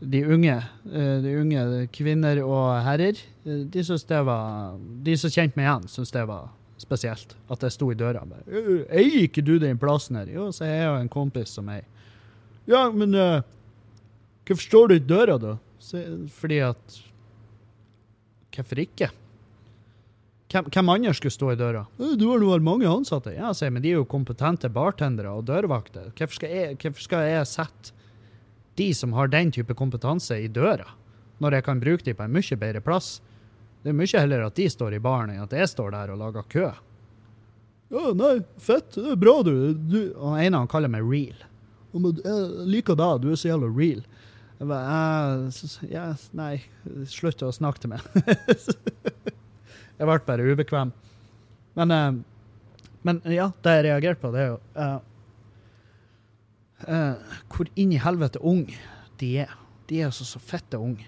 [0.00, 3.18] de unge eh, de unge kvinner og herrer.
[3.46, 4.76] eh, De synes det var
[5.06, 7.34] De som kjente meg igjen, syns det var spesielt.
[7.50, 10.28] At jeg sto i døra og bare «Øh, Eier ikke du den plassen her?
[10.30, 11.86] Jo, så er jeg jo en kompis som eier.
[12.68, 13.40] Ja, men uh,
[14.48, 15.56] hvorfor står du i døra, da?
[16.40, 16.98] Fordi at
[18.58, 19.10] Hvorfor ikke?
[20.50, 21.84] Hvem, hvem andre skulle stå i døra?
[22.00, 23.34] «Øh, Du har nå mange ansatte.
[23.36, 26.08] Ja, sier men de er jo kompetente bartendere og dørvakter.
[26.16, 27.92] Hvorfor skal jeg, hvorfor skal jeg sette
[28.80, 30.86] de som har den type kompetanse, i døra,
[31.38, 33.20] når jeg kan bruke de på en mye bedre plass?
[33.84, 36.18] Det er mye heller at de står i baren, enn at jeg står der og
[36.18, 36.70] lager kø.
[37.92, 38.90] Ja, nei, fett.
[38.96, 39.72] Det er bra, du.
[39.74, 40.00] du.
[40.16, 41.44] Og en av dem kaller meg real.
[41.94, 44.02] Jeg liker deg, du er så jævla real.
[44.58, 46.56] Jeg bare, «Eh, s- ja, nei,
[47.06, 48.02] slutt å snakke til meg.
[49.98, 50.90] jeg ble bare ubekvem.
[51.78, 52.16] Men, eh,
[53.06, 54.98] men ja, det jeg reagerte på, det er jo uh,
[56.88, 58.64] uh, hvor inn i helvete ung
[59.22, 59.52] de er.
[59.88, 61.06] De er altså så fette unge.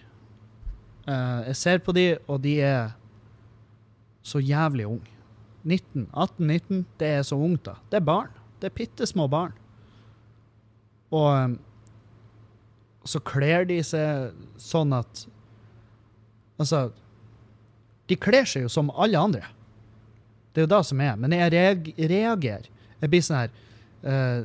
[1.09, 2.93] Uh, jeg ser på de, og de er
[4.23, 5.17] så jævlig unge.
[5.67, 7.75] 19, 18-19, det er så ungt, da.
[7.91, 8.31] Det er barn.
[8.63, 9.53] Det er bitte små barn.
[11.11, 11.59] Og
[13.09, 15.27] så kler de seg sånn at
[16.61, 16.91] Altså
[18.11, 19.47] De kler seg jo som alle andre.
[20.53, 21.15] Det er jo det som er.
[21.17, 21.53] Men jeg
[22.11, 22.67] reagerer.
[23.01, 23.55] Jeg blir sånn her
[24.05, 24.43] uh,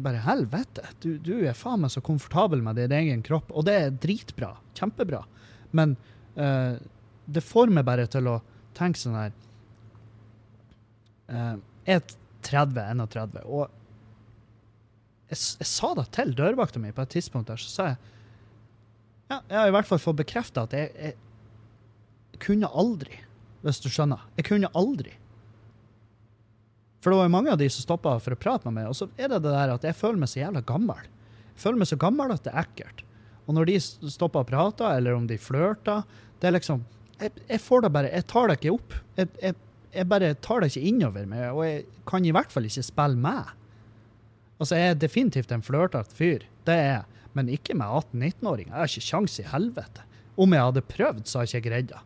[0.00, 3.74] Bare helvete, du, du er faen meg så komfortabel med din egen kropp, og det
[3.74, 4.52] er dritbra.
[4.78, 5.24] Kjempebra.
[5.76, 5.96] Men
[6.38, 6.78] uh,
[7.26, 8.38] det får meg bare til å
[8.78, 9.34] tenke sånn her
[11.34, 12.14] uh, Jeg er
[12.46, 13.79] 30-31, og
[15.30, 18.00] jeg, jeg sa det til dørvakta mi på et tidspunkt der, så sa jeg
[19.30, 21.18] ja, jeg har i hvert fall fått bekrefta at jeg, jeg,
[22.42, 23.18] kunne aldri,
[23.60, 24.22] hvis du skjønner.
[24.38, 25.12] Jeg kunne aldri.
[27.04, 28.96] For det var jo mange av de som stoppa for å prate med meg, og
[28.96, 31.04] så er det det der at jeg føler meg så jævla gammel.
[31.52, 33.04] Jeg føler meg så gammel at det er ekkelt.
[33.44, 36.02] Og når de stopper og prater, eller om de flørter,
[36.40, 36.82] det er liksom
[37.20, 38.94] jeg, jeg får det bare Jeg tar det ikke opp.
[39.18, 39.56] Jeg, jeg,
[39.92, 43.20] jeg bare tar det ikke innover meg, og jeg kan i hvert fall ikke spille
[43.20, 43.50] med.
[44.60, 48.72] Altså, jeg er definitivt en flørtete fyr, det er jeg, men ikke med 18-19-åringer.
[48.74, 50.06] Jeg har ikke kjangs i helvete.
[50.40, 52.00] Om jeg hadde prøvd, så hadde jeg ikke greid det.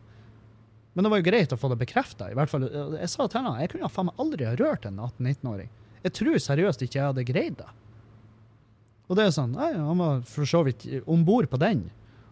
[0.95, 2.29] Men det var jo greit å få det bekrefta.
[2.31, 5.67] Jeg sa til henne jeg kunne faen meg aldri ha rørt en 18-19-åring.
[6.05, 7.67] Jeg tror seriøst ikke jeg hadde greid det.
[9.09, 11.83] Og det er sånn Nei, han var for så vidt om bord på den.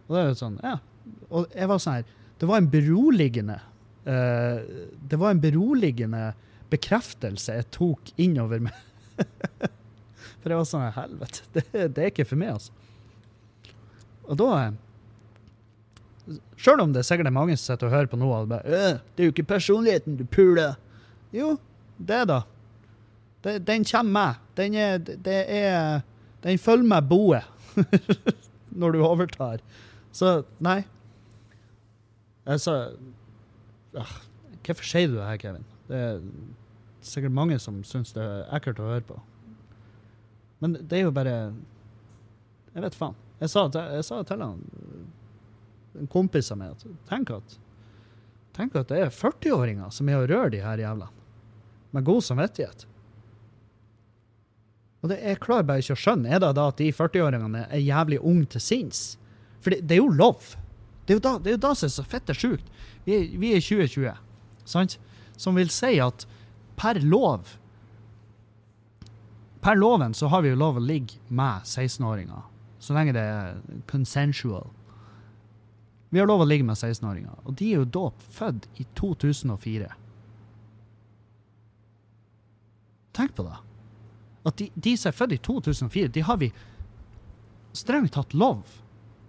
[0.06, 0.78] Og det er jo sånn, ja.
[1.28, 3.58] Og jeg var sånn her Det var en beroligende
[4.08, 4.60] uh,
[4.96, 6.22] Det var en beroligende
[6.72, 8.78] bekreftelse jeg tok innover meg.
[10.44, 11.64] for jeg var sånn Helvete, det,
[11.96, 12.72] det, er ikke for meg, altså.
[14.28, 14.48] Og da
[16.56, 18.96] Sjøl om det er sikkert mange som sitter og hører på noe og bare «Øh,
[18.96, 20.76] 'Det er jo ikke personligheten du puler'.
[21.32, 21.58] Jo,
[21.98, 22.40] det er da.
[23.44, 24.34] Det, den kommer med.
[24.56, 26.00] Den er, det er
[26.42, 27.44] Den følger med boet
[28.80, 29.60] når du overtar.
[30.12, 30.84] Så nei.
[32.46, 32.96] Altså
[33.96, 34.16] ah,
[34.64, 35.64] Hvorfor sier du det her, Kevin?
[35.88, 36.20] Det er
[37.00, 39.20] sikkert mange som syns det er ekkelt å høre på.
[40.62, 41.36] Men det er jo bare
[42.74, 43.16] Jeg vet faen.
[43.40, 44.62] Jeg sa, jeg sa til han
[45.94, 47.58] en kompis av meg at tenk at
[48.54, 51.10] Tenk at det er 40-åringer som er og rører de her jævlene.
[51.94, 52.84] Med god samvittighet.
[55.02, 56.30] Og det, Jeg klarer bare ikke å skjønne.
[56.30, 59.02] Er det da at de 40-åringene er jævlig unge til sinns?
[59.60, 60.54] For det, det, er jo lov.
[61.04, 62.70] Det er jo da, det er jo da som er så fitte sjukt.
[63.04, 64.14] Vi, vi er i 2020,
[64.70, 64.96] sant?
[65.36, 66.24] Som vil si at
[66.78, 67.56] per lov
[69.64, 72.42] Per loven så har vi jo lov å ligge med 16-åringer.
[72.84, 73.54] Så lenge det er
[73.88, 74.66] consensual.
[76.12, 78.02] Vi har lov å ligge med 16-åringer, og de er jo da
[78.36, 79.88] født i 2004.
[83.16, 83.56] Tenk på det.
[84.44, 86.50] At de, de som er født i 2004, de har vi
[87.72, 88.68] strengt tatt lov.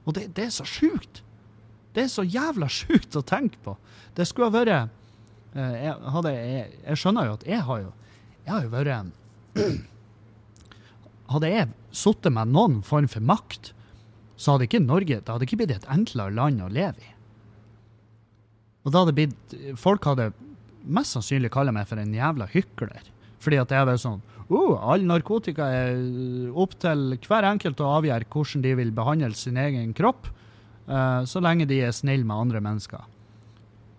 [0.04, 1.24] Og det, det er så sjukt.
[1.96, 3.80] Det er så jævla sjukt å tenke på.
[4.20, 7.92] Det skulle ha vært eh, jeg, hadde, jeg, jeg, skjønner jo at jeg har jo
[8.46, 9.14] Jeg har jo vært en
[11.32, 13.72] Hadde jeg sittet med noen form for makt,
[14.36, 17.12] så hadde ikke Norge det hadde ikke blitt et enklere land å leve i.
[18.86, 20.32] Og da hadde blitt Folk hadde
[20.86, 23.08] mest sannsynlig kalt meg for en jævla hykler.
[23.42, 25.98] Fordi at det er sånn oh, All narkotika er
[26.54, 30.30] opp til hver enkelt å avgjøre hvordan de vil behandle sin egen kropp,
[30.90, 33.12] uh, så lenge de er snille med andre mennesker.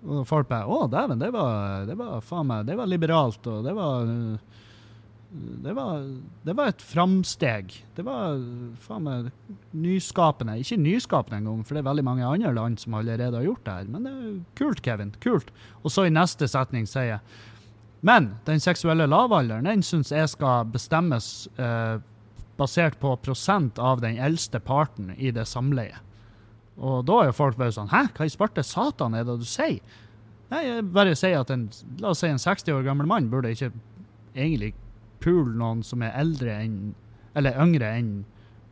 [0.06, 3.66] Og folk bare Å, dæven, det var, det var faen meg Det var liberalt, og
[3.66, 4.62] det var uh,
[5.30, 7.74] det var, det var, et framsteg.
[7.96, 8.38] Det var
[8.80, 9.30] faen meg
[9.74, 10.54] nyskapende.
[10.62, 13.74] Ikke nyskapende engang, for det er veldig mange andre land som allerede har gjort det
[13.80, 13.90] her.
[13.90, 15.12] Men det er kult, Kevin.
[15.20, 15.50] Kult.
[15.82, 17.44] Og så i neste setning sier jeg
[18.06, 21.98] Men den seksuelle lavalderen, den syns jeg skal bestemmes eh,
[22.56, 26.04] basert på prosent av den eldste parten i det samleiet.
[26.76, 29.46] Og da er jo folk bare sånn Hæ, hva i svarte satan er det du
[29.48, 29.80] sier?
[30.52, 31.66] Nei, jeg bare sier at en,
[31.98, 33.72] la oss si en 60 år gammel mann burde ikke
[34.36, 34.74] egentlig
[35.22, 36.94] pule noen som er eldre enn
[37.36, 38.10] Eller yngre enn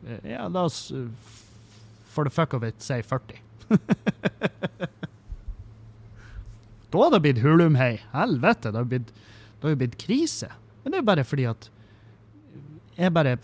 [0.05, 1.07] eh, Ja, la oss eh,
[2.15, 3.41] for the fuck of it si 40.
[6.89, 7.97] da hadde det blitt hulumhei.
[8.13, 9.09] Helvete, det hadde blitt,
[9.59, 10.47] det blitt krise.
[10.83, 11.67] Men det er jo bare fordi at
[12.95, 13.35] jeg bare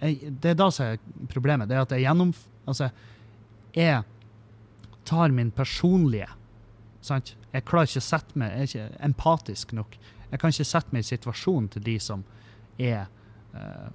[0.00, 0.98] jeg, Det er da som er
[1.30, 1.68] problemet.
[1.70, 2.34] Det er at jeg gjennom...
[2.66, 2.90] Altså,
[3.76, 4.02] jeg
[5.06, 6.28] tar min personlige
[7.00, 7.36] sant?
[7.52, 9.96] Jeg klarer ikke å sette meg Jeg er ikke empatisk nok
[10.30, 12.24] jeg kan ikke sette meg i situasjonen til de som
[12.78, 13.06] er
[13.56, 13.88] eh,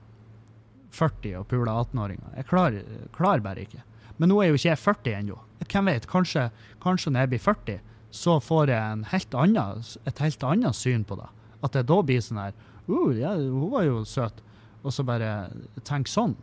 [0.96, 2.36] 40 og puler 18-åringer.
[2.40, 3.84] Jeg klarer, klarer, bare ikke.
[4.18, 5.40] Men nå er jo ikke jeg 40 ennå.
[5.66, 6.08] Hvem vet?
[6.12, 6.50] Kanskje,
[6.84, 7.80] kanskje, når jeg blir 40,
[8.16, 11.28] så får jeg helt annen, et helt annet syn på det.
[11.66, 12.56] At det da blir sånn her
[12.88, 14.44] uh, ja, hun var jo søt.
[14.86, 15.50] Og så bare
[15.88, 16.36] tenk sånn.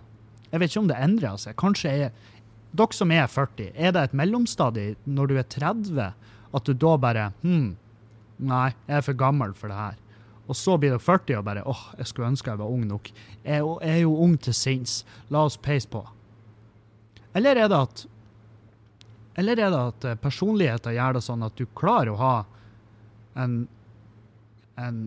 [0.51, 1.57] Jeg vet ikke om det endrer seg.
[1.61, 2.15] Kanskje er
[2.73, 6.07] Dere som er 40, er det et mellomstadie når du er 30,
[6.57, 7.75] at du da bare Hm,
[8.43, 9.99] Nei, jeg er for gammel for det her.
[10.51, 13.11] Og så blir dere 40 og bare åh, jeg skulle ønske jeg var ung nok.
[13.45, 15.03] Jeg er jo ung til sinns.
[15.31, 16.03] La oss peise på.
[17.39, 18.07] Eller er det at
[19.41, 22.35] Eller er det at eh, personligheter gjør det sånn at du klarer å ha
[23.41, 23.55] en,
[24.77, 24.99] en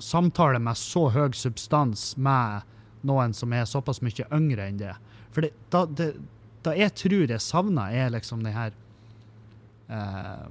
[0.00, 2.64] samtale med så høy substans med
[3.04, 4.94] noen som er såpass mye yngre enn det?
[5.34, 6.14] For det, da, det,
[6.64, 8.72] da jeg tror jeg savner, er liksom det her
[9.92, 10.48] eh,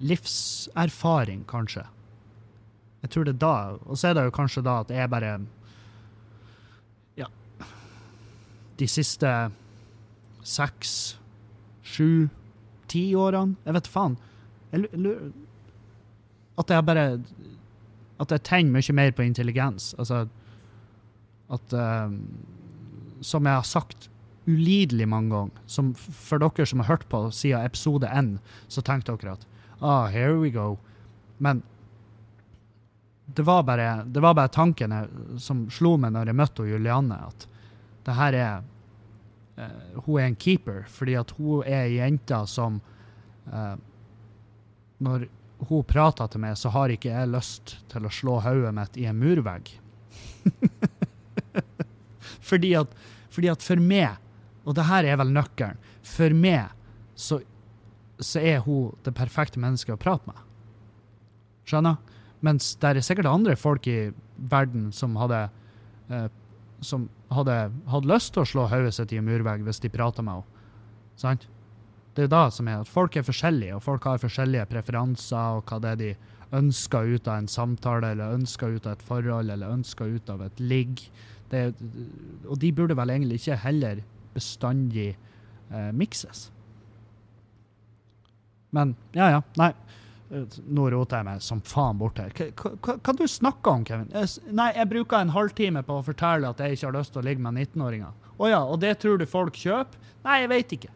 [0.00, 1.84] livserfaring, kanskje.
[3.02, 3.54] Jeg tror det er da.
[3.86, 5.38] Og så er det jo kanskje da at jeg bare
[7.16, 7.26] Ja.
[8.78, 9.50] De siste
[10.42, 11.18] seks,
[11.82, 12.28] sju,
[12.88, 14.16] ti årene Jeg vet faen.
[14.72, 15.32] Jeg lurer
[16.58, 17.20] At jeg bare
[18.20, 19.94] At jeg tenner mye mer på intelligens.
[19.98, 20.26] Altså
[21.50, 22.20] at um,
[23.20, 24.10] Som jeg har sagt
[24.46, 28.38] ulidelig mange ganger, som for dere som har hørt på siden episode én,
[28.68, 29.44] så tenkte dere at
[29.80, 30.78] ah, here we go.
[31.38, 31.62] Men
[33.34, 35.04] det var bare, det var bare tankene
[35.38, 37.46] som slo meg når jeg møtte Julianne, at
[38.06, 38.62] det her er
[39.60, 42.80] uh, Hun er en keeper fordi at hun er ei jente som
[43.52, 43.76] uh,
[45.00, 45.28] når
[45.68, 49.06] hun prater til meg, så har ikke jeg lyst til å slå hodet mitt i
[49.08, 49.68] en murvegg.
[52.50, 52.92] fordi, at,
[53.32, 54.16] fordi at for meg,
[54.64, 56.72] og det her er vel nøkkelen, for meg
[57.16, 57.40] så,
[58.20, 60.40] så er hun det perfekte mennesket å prate med.
[61.68, 62.00] Skjønner?
[62.44, 64.12] Mens det er sikkert andre folk i
[64.50, 65.46] verden som hadde
[66.08, 66.28] eh,
[66.80, 67.56] som hadde
[67.92, 70.66] hatt lyst til å slå hodet sitt i en murvegg hvis de prata med henne.
[71.20, 71.46] Sant?
[72.16, 75.68] Det er da som er at folk er forskjellige, og folk har forskjellige preferanser, og
[75.70, 76.10] hva det er de
[76.58, 80.42] ønsker ut av en samtale, eller ønsker ut av et forhold, eller ønsker ut av
[80.42, 81.04] et ligg.
[81.52, 84.02] Og de burde vel egentlig ikke heller
[84.34, 86.48] bestandig eh, mikses.
[88.76, 89.42] Men ja, ja.
[89.60, 89.72] Nei.
[90.70, 92.30] Nå roter jeg meg som faen bort her.
[92.54, 94.12] Hva, du snakker om, Kevin?
[94.54, 97.26] Nei, jeg bruker en halvtime på å fortelle at jeg ikke har lyst til å
[97.26, 98.14] ligge med 19-åringer.
[98.40, 99.98] Å ja, og det tror du folk kjøper?
[100.24, 100.92] Nei, jeg vet ikke.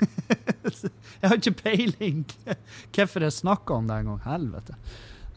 [1.20, 2.24] jeg har ikke peiling
[2.94, 4.20] hvorfor jeg snakker om det engang.
[4.26, 4.76] Helvete.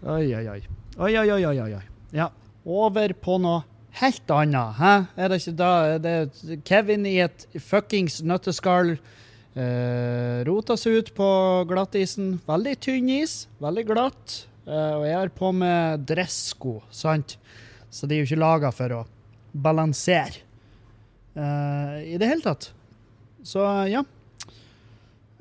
[0.04, 0.60] Oi, oi, oi.
[1.00, 1.84] Oi, oi, oi, oi, oi.
[2.14, 2.28] Ja,
[2.68, 3.64] over på noe
[4.02, 4.94] helt annet, hæ?
[5.16, 8.98] Er det ikke da er Kevin i et fuckings nøtteskall
[9.54, 11.28] rota seg ut på
[11.70, 12.40] glattisen.
[12.48, 14.48] Veldig tynn is, veldig glatt.
[14.66, 17.38] eh, og jeg har på meg dressko, sant?
[17.94, 19.02] Så de er jo ikke laga for å
[19.54, 20.42] balansere
[21.38, 22.72] eh, i det hele tatt.
[23.46, 24.02] Så ja.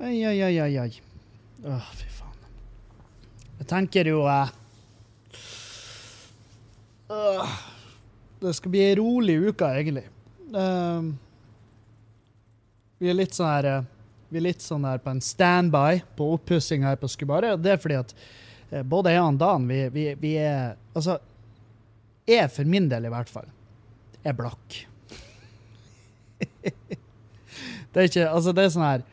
[0.03, 0.91] Oi, oi, oi, oi, oi.
[1.63, 2.39] Åh, fy faen.
[3.61, 4.51] Jeg tenker jo eh,
[7.15, 7.53] øh,
[8.43, 10.03] Det skal bli ei rolig uke, egentlig.
[10.53, 11.13] Uh,
[12.99, 13.87] vi er litt sånn her eh,
[14.33, 17.53] Vi er litt sånn her på en standby på oppussing her på Skubare.
[17.61, 18.15] Det er fordi at
[18.71, 21.19] eh, både jeg og Dan, vi, vi, vi er Altså,
[22.29, 23.47] jeg for min del i hvert fall,
[24.23, 24.77] er blakk.
[27.93, 29.09] det er ikke Altså, det er sånn her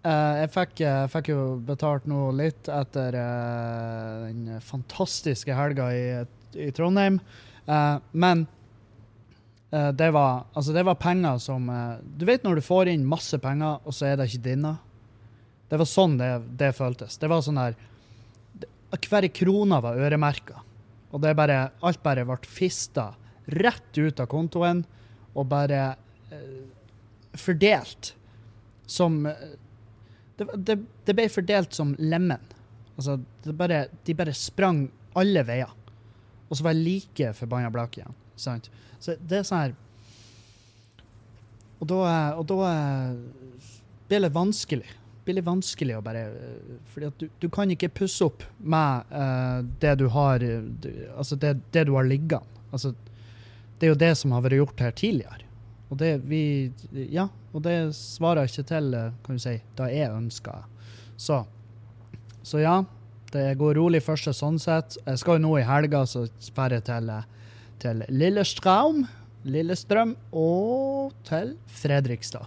[0.00, 6.04] Eh, jeg fikk, jeg, fikk jo betalt nå litt etter eh, den fantastiske helga i,
[6.56, 7.18] i Trondheim.
[7.66, 8.59] Eh, men eh,
[9.70, 13.38] det, var, altså det var penger som eh, Du vet når du får inn masse
[13.38, 14.74] penger, og så er det ikke dine?
[15.70, 17.18] Det var sånn det, det føltes.
[17.22, 17.78] Det var sånn der
[18.90, 20.64] Hver krone var øremerka.
[21.14, 23.12] Og det bare, alt bare ble fista
[23.50, 24.82] rett ut av kontoen
[25.34, 25.82] og bare
[26.34, 26.62] eh,
[27.38, 28.14] fordelt
[28.90, 29.54] som eh,
[30.38, 32.42] det, det, det ble fordelt som lemen.
[32.96, 33.18] Altså,
[33.56, 35.70] bare, de bare sprang alle veier.
[36.48, 38.16] Og så var jeg like forbanna blakk igjen.
[38.40, 38.70] Sant?
[39.00, 39.76] Så det er sånn her
[41.80, 42.00] Og da,
[42.36, 42.56] og da
[44.08, 44.88] blir det litt vanskelig.
[44.90, 46.24] Det blir vanskelig å bare
[46.92, 50.90] Fordi at du, du kan ikke pusse opp med uh, det du har eh, du,
[51.14, 52.44] Altså det, det du har liggende.
[52.70, 52.92] Altså,
[53.78, 55.46] det er jo det som har vært gjort her tidligere.
[55.90, 56.72] Og det vi
[57.10, 60.62] Ja, og det svarer ikke til, eh, kan du si, da jeg ønska.
[61.16, 61.44] Så,
[62.42, 62.84] så ja,
[63.32, 64.98] det går rolig første sånn sett.
[65.06, 67.24] Jeg skal jo nå i helga så drar jeg til, eh,
[67.80, 69.06] til Lillestrøm,
[69.48, 72.46] Lillestrøm og til Fredrikstad.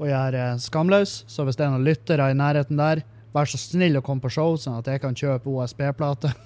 [0.00, 3.46] Og jeg er eh, skamløs, så hvis det er noen lyttere i nærheten der, vær
[3.48, 6.32] så snill å komme på show, sånn at jeg kan kjøpe OSB-plate.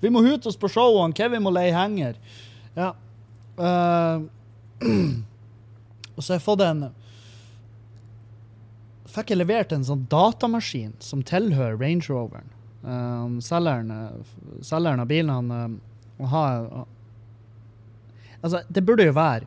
[0.00, 1.14] Vi må hute oss på showene.
[1.16, 2.14] Kevin må leie henger.
[2.76, 2.94] Ja.
[3.58, 4.22] Uh,
[6.14, 6.80] og så har jeg fått en
[9.10, 12.46] Fikk jeg levert en sånn datamaskin som tilhører Range Roveren.
[12.80, 15.80] Um, selgeren, eh, selgeren av bilen, han,
[16.16, 16.86] han har
[18.40, 19.44] Altså, det burde jo være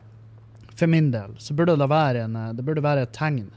[0.74, 3.50] For min del så burde det være, en, eh, det burde være et tegn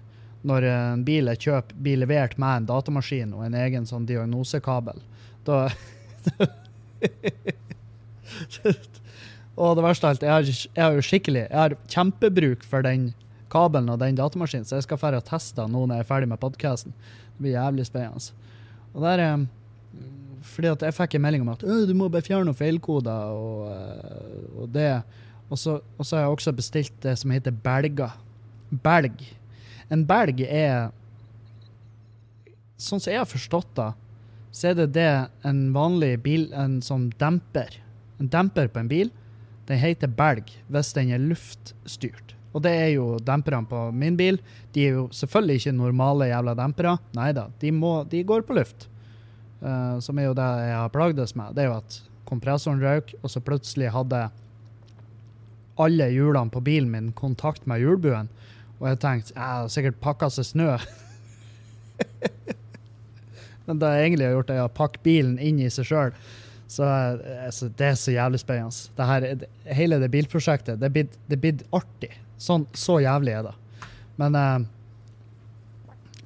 [0.48, 4.06] når eh, en bil er kjøpt, blir levert med en datamaskin og en egen sånn
[4.08, 5.02] diagnosekabel.
[5.48, 5.68] Da
[9.58, 10.32] Og det verste av alt, jeg
[10.78, 13.10] har, jo skikkelig Jeg har kjempebruk for den
[13.50, 16.30] kabelen og den datamaskinen, så jeg skal dra og teste nå når jeg er ferdig
[16.30, 16.94] med podkasten.
[17.38, 18.22] Det blir jævlig spennende.
[18.94, 19.46] Og der eh,
[20.48, 23.34] Fordi at jeg fikk en melding om at «Øh, du må bare fjerne noen feilkoder
[23.36, 24.92] og, eh, og det.
[25.50, 28.16] Og så, og så har jeg også bestilt det som heter belger.
[28.84, 29.22] Belg.
[29.94, 30.90] En belg er
[32.78, 33.88] Sånn som jeg har forstått det,
[34.54, 35.10] så er det det
[35.50, 37.80] en vanlig bil, en sånn demper.
[38.22, 39.10] En demper på en bil,
[39.66, 42.36] den heter belg hvis den er luftstyrt.
[42.56, 44.40] Og det er jo demperne på min bil.
[44.74, 46.96] De er jo selvfølgelig ikke normale jævla dempere.
[47.18, 47.74] Nei da, de,
[48.14, 48.88] de går på luft.
[49.62, 51.56] Eh, som er jo det jeg har plagdes med.
[51.58, 54.28] Det er jo at kompressoren røyk, og så plutselig hadde
[55.82, 58.30] alle hjulene på bilen min kontakt med hjulbuen.
[58.80, 60.72] Og jeg tenkte jeg har sikkert pakka seg snø.
[63.68, 66.14] Men det jeg egentlig har gjort, er å pakke bilen inn i seg sjøl.
[66.72, 69.50] Så eh, altså, det er så jævlig spennende.
[69.78, 72.14] Hele det bilprosjektet, det er blitt- artig.
[72.38, 73.56] Sånn, så jævlig er det.
[74.22, 74.58] Men eh,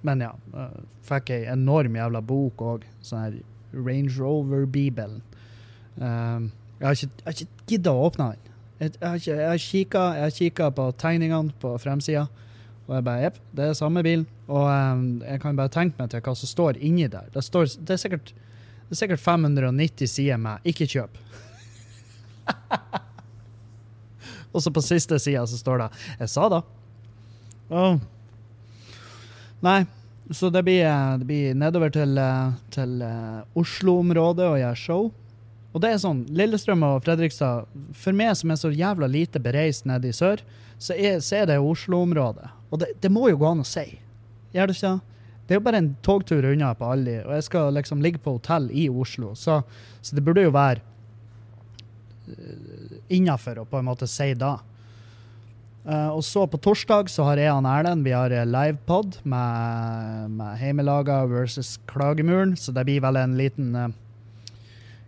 [0.07, 0.31] Men ja.
[0.57, 2.85] eh, fikk ei enorm jævla bok òg.
[3.05, 3.33] Sånn her
[3.73, 5.21] Range Rover-bibelen.
[5.95, 8.47] Um, jeg har ikke, jeg ikke gidda å åpne den.
[8.81, 9.61] Jeg, jeg jeg har
[10.33, 12.25] kikka, på tegningene på fremsida,
[12.87, 14.25] og jeg bare Jepp, det er samme bil.
[14.49, 17.29] Og um, jeg kan bare tenke meg til hva som står inni der.
[17.33, 18.33] Det, står, det, er sikkert,
[18.87, 21.21] det er sikkert 590 sider med 'ikke kjøp'.
[24.53, 25.89] og så på siste sida så står det
[26.19, 26.63] 'Jeg sa da'.
[27.69, 27.99] Åh.
[29.61, 29.85] Nei,
[30.31, 35.11] så det blir, eh, det blir nedover til, eh, til eh, Oslo-området og gjøre show.
[35.71, 39.85] Og det er sånn, Lillestrøm og Fredrikstad, for meg som er så jævla lite bereist
[39.85, 40.41] nede i sør,
[40.81, 42.49] så er, så er det Oslo-området.
[42.71, 43.85] Og det, det må jo gå an å si.
[44.55, 44.95] Gjør det ikke?
[45.45, 48.33] Det er jo bare en togtur unna på Aldi, og jeg skal liksom ligge på
[48.37, 49.61] hotell i Oslo, så,
[50.01, 50.81] så det burde jo være
[53.11, 54.57] innafor å på en måte si da.
[55.81, 60.59] Eh, og så på torsdag så har jeg og Erlend vi har livepod med, med
[60.61, 63.89] Heimelaga versus Klagemuren, så det blir vel en liten uh,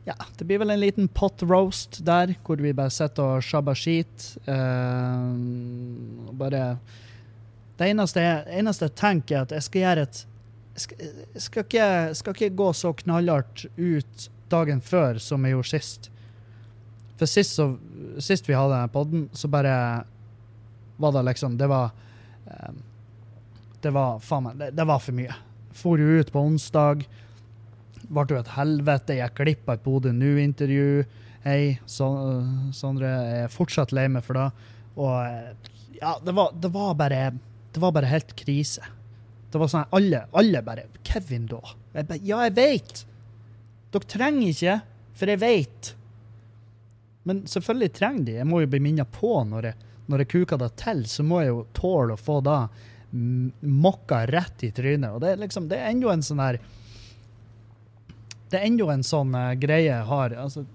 [0.03, 3.77] ja, det blir vel en liten pot roast der, hvor vi bare sitter og sjabber
[3.77, 4.33] skit.
[4.49, 5.37] Uh,
[6.35, 6.63] bare
[7.77, 10.27] Det eneste eneste jeg tenker, er at jeg skal gjøre et
[10.73, 15.53] Jeg skal, jeg skal, ikke, skal ikke gå så knallhardt ut dagen før som jeg
[15.53, 16.09] gjorde sist.
[17.19, 17.67] For sist, så,
[18.17, 19.75] sist vi hadde denne podden, så bare
[20.97, 21.91] var det liksom Det var
[22.45, 22.79] um,
[23.81, 25.35] Det var faen meg det, det var for mye.
[25.73, 27.05] For jo ut på onsdag.
[28.07, 29.17] Ble jo et helvete.
[29.17, 31.03] Jeg klippa et Bodø Nå-intervju.
[31.43, 32.07] Hei, så,
[32.75, 33.09] Sondre.
[33.09, 34.49] Jeg er fortsatt lei meg for det.
[34.93, 37.23] Og eh, ja, det var, det var bare
[37.73, 38.85] Det var bare helt krise.
[39.51, 41.59] Det var sånn alle, alle bare Kevin, da?
[41.93, 43.03] Jeg bare, ja, jeg veit!
[43.93, 44.77] Dere trenger ikke,
[45.13, 45.89] for jeg veit.
[47.29, 48.37] Men selvfølgelig trenger de.
[48.39, 51.41] Jeg må jo bli minnet på når jeg, når jeg kuker det til, så må
[51.41, 52.57] jeg jo tåle å få da
[53.13, 55.13] mokka rett i trynet.
[55.13, 56.57] Og det er liksom, det er enda en sånn her
[58.49, 60.35] Det er enda en sånn uh, greie jeg har.
[60.37, 60.65] Altså,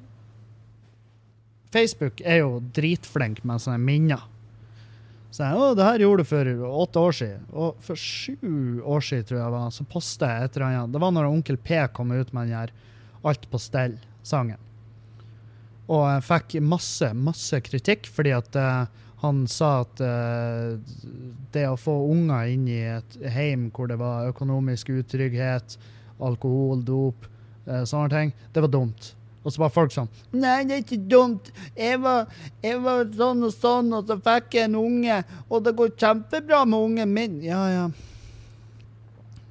[1.75, 4.25] Facebook er jo dritflink med sånne minner.
[5.31, 6.53] Så jeg, å, det her gjorde du for
[6.83, 7.43] åtte år siden.
[7.53, 10.95] Og for sju år siden, tror jeg, var, så posta jeg et eller annet.
[10.95, 12.75] Det var når Onkel P kom ut med den her
[13.27, 14.61] Alt på stell-sangen.
[15.91, 20.79] Og jeg fikk masse, masse kritikk fordi at eh, han sa at uh,
[21.55, 25.79] det å få unger inn i et heim hvor det var økonomisk utrygghet,
[26.23, 27.27] alkohol, dop,
[27.67, 29.13] uh, sånne ting, det var dumt.
[29.43, 31.49] Og så var folk sånn Nei, det er ikke dumt.
[31.79, 32.27] Jeg var,
[32.63, 36.65] jeg var sånn og sånn, og så fikk jeg en unge, og det går kjempebra
[36.69, 37.41] med ungen min.
[37.47, 37.87] Ja, ja.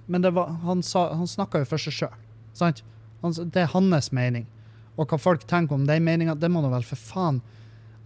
[0.07, 2.19] Men var, han, sa, han snakka jo for seg sjøl.
[2.55, 2.83] Sant?
[3.23, 4.47] Han, det er hans mening.
[4.95, 7.43] Og hva folk tenker om den meninga, det må nå vel for faen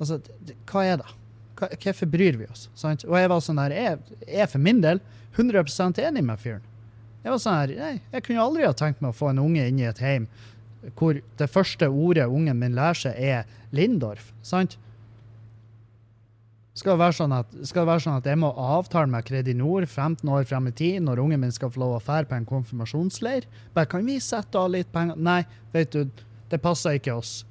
[0.02, 1.12] Altså, det, hva er det?
[1.62, 2.68] Hvorfor bryr vi oss?
[2.78, 3.06] Sant?
[3.08, 5.02] Og jeg var sånn der, jeg, jeg for min del
[5.38, 6.64] 100 enig med fyren.
[7.22, 9.68] Jeg var sånn her, nei, jeg kunne aldri ha tenkt meg å få en unge
[9.70, 10.26] inn i et heim
[10.98, 14.32] hvor det første ordet ungen min lærer seg, er Lindorf.
[14.42, 14.78] Sant?
[16.74, 19.86] Skal det, være sånn at, skal det være sånn at jeg må avtale med Kredinor
[19.86, 22.48] 15 år frem i tid når ungen min skal få lov å fære på en
[22.48, 23.46] konfirmasjonsleir?
[23.76, 25.20] Bare kan vi sette av litt penger?
[25.20, 25.44] Nei,
[25.76, 27.42] vet du, det passer ikke oss.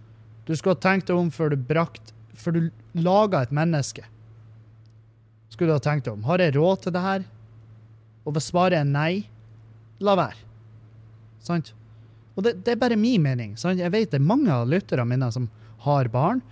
[0.48, 2.60] Du skulle ha tenkt deg om før du brakt Før du
[2.98, 4.04] laga et menneske.
[5.50, 6.22] Skulle du ha tenkt om.
[6.24, 7.26] Har jeg råd til det her?
[8.24, 9.26] Og hvis svaret er nei,
[10.00, 10.46] la være.
[11.44, 11.72] Sant?
[12.36, 13.56] Og det, det er bare min mening.
[13.60, 13.80] Sant?
[13.80, 15.48] Jeg vet det er mange av lytterne mine som
[15.84, 16.42] har barn.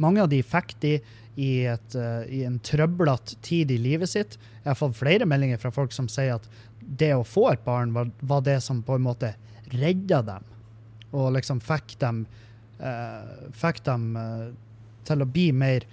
[0.00, 0.96] Mange av de fikk de
[1.40, 4.36] i, et, uh, i en trøblete tid i livet sitt.
[4.62, 6.48] Jeg har fått flere meldinger fra folk som sier at
[6.80, 9.34] det å få et barn var, var det som på en måte
[9.72, 10.48] redda dem.
[11.16, 12.24] Og liksom fikk dem,
[12.80, 14.50] uh, fikk dem eh,
[15.08, 15.86] til å bli mer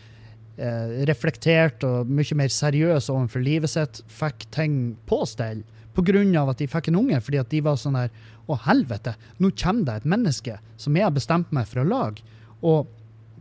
[0.57, 4.01] eh, reflektert og mye mer seriøs overfor livet sitt.
[4.11, 5.63] Fikk ting på stell
[5.97, 8.11] av at de fikk en unge, fordi at de var sånn der
[8.47, 12.23] Å, helvete, nå kommer det et menneske som jeg har bestemt meg for å lage.
[12.63, 12.87] Og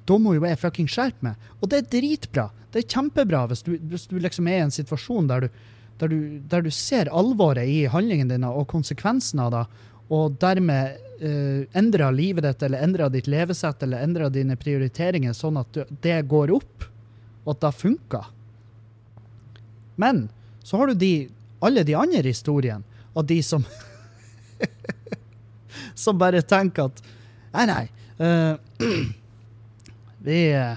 [0.03, 1.37] da må jo jeg fucking skjerpe meg.
[1.61, 2.49] Og det er dritbra.
[2.73, 5.61] Det er kjempebra hvis du, hvis du liksom er i en situasjon der du,
[6.01, 6.19] der du,
[6.51, 9.63] der du ser alvoret i handlingene dine og konsekvensen av det,
[10.11, 15.61] og dermed uh, endra livet ditt, eller endra ditt levesett, eller endra dine prioriteringer sånn
[15.61, 16.87] at det går opp,
[17.45, 18.31] og at det funker.
[19.97, 20.27] Men
[20.67, 21.13] så har du de,
[21.65, 22.85] alle de andre historiene
[23.17, 23.65] og de som
[25.97, 26.99] Som bare tenker at
[27.57, 27.85] Nei, nei.
[28.21, 28.57] Uh,
[30.27, 30.77] vi, eh,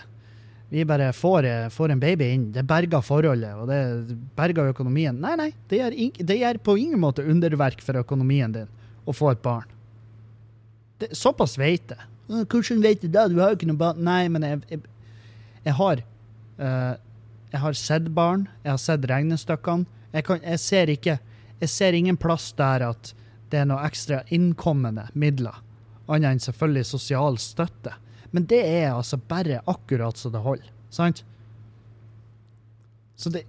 [0.69, 2.45] vi bare får, eh, får en baby inn.
[2.55, 5.17] Det berger forholdet, og det berger økonomien.
[5.19, 5.49] Nei, nei.
[5.67, 5.97] Det gjør,
[6.29, 8.69] det gjør på ingen måte underverk for økonomien din
[9.03, 9.67] å få et barn.
[10.99, 12.07] Det, såpass vet jeg.
[12.29, 13.27] «Øh, Hvordan vet du det?
[13.31, 14.01] Du har jo ikke noe barn.
[14.05, 14.81] Nei, men jeg, jeg,
[15.65, 16.03] jeg har
[16.59, 16.95] uh,
[17.49, 18.47] Jeg har sett barn.
[18.63, 19.87] Jeg har sett regnestykkene.
[20.13, 21.19] Jeg, kan, jeg ser ikke
[21.59, 23.13] jeg ser ingen plass der at
[23.51, 25.57] det er noe ekstra innkommende midler,
[26.07, 27.95] annet enn selvfølgelig sosial støtte.
[28.31, 31.23] Men det er altså bare akkurat så det holder, sant?
[33.19, 33.43] Så det,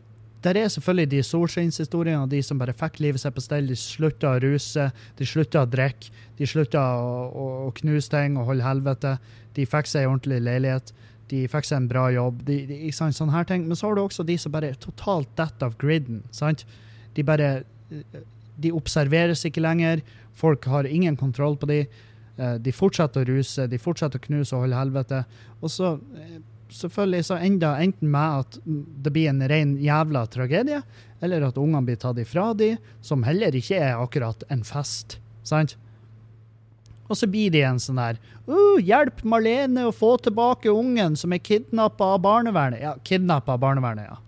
[0.44, 3.66] der er selvfølgelig de solskinnshistoriene, de som bare fikk livet seg på stell.
[3.68, 4.86] De slutta å ruse,
[5.18, 9.18] de slutta å drikke, de slutta å, å, å knuse ting og holde helvete.
[9.56, 10.94] De fikk seg en ordentlig leilighet,
[11.30, 12.40] de fikk seg en bra jobb.
[12.48, 13.66] De, de, sant, sånne her ting.
[13.68, 16.22] Men så har du også de som bare er totalt detter av griden.
[16.34, 16.64] sant?
[17.14, 17.62] De bare
[18.60, 20.02] De observeres ikke lenger.
[20.36, 21.82] Folk har ingen kontroll på de.
[22.36, 25.22] Eh, De fortsetter å ruse, de fortsetter å knuse og holde helvete.
[25.60, 26.40] Og så eh,
[26.74, 30.82] selvfølgelig så det enten med at det blir en ren jævla tragedie,
[31.20, 35.18] eller at ungene blir tatt ifra de, som heller ikke er akkurat en fest.
[35.42, 35.76] Sant?
[37.10, 41.32] Og så blir de en sånn der uh, 'Hjelp Marlene å få tilbake ungen som
[41.34, 42.82] er kidnappa av barnevernet'.
[42.84, 44.18] Ja, kidnappa av barnevernet, ja.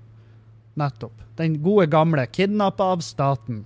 [0.74, 1.14] Nettopp.
[1.38, 2.26] Den gode gamle.
[2.26, 3.62] Kidnappa av staten.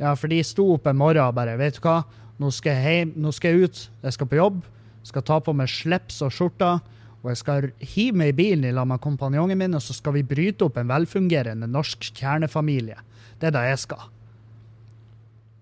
[0.00, 2.02] Ja, for de sto opp en morgen og bare 'Vet du hva,
[2.42, 3.88] nå skal jeg hjem, nå skal jeg ut.
[4.02, 4.60] Jeg skal på jobb.
[5.06, 6.80] Skal ta på meg slips og skjorta.
[7.26, 10.14] Og jeg skal hive meg i bilen i lag med kompanjongen min, og så skal
[10.14, 13.00] vi bryte opp en velfungerende norsk kjernefamilie.
[13.40, 14.04] Det er det jeg skal.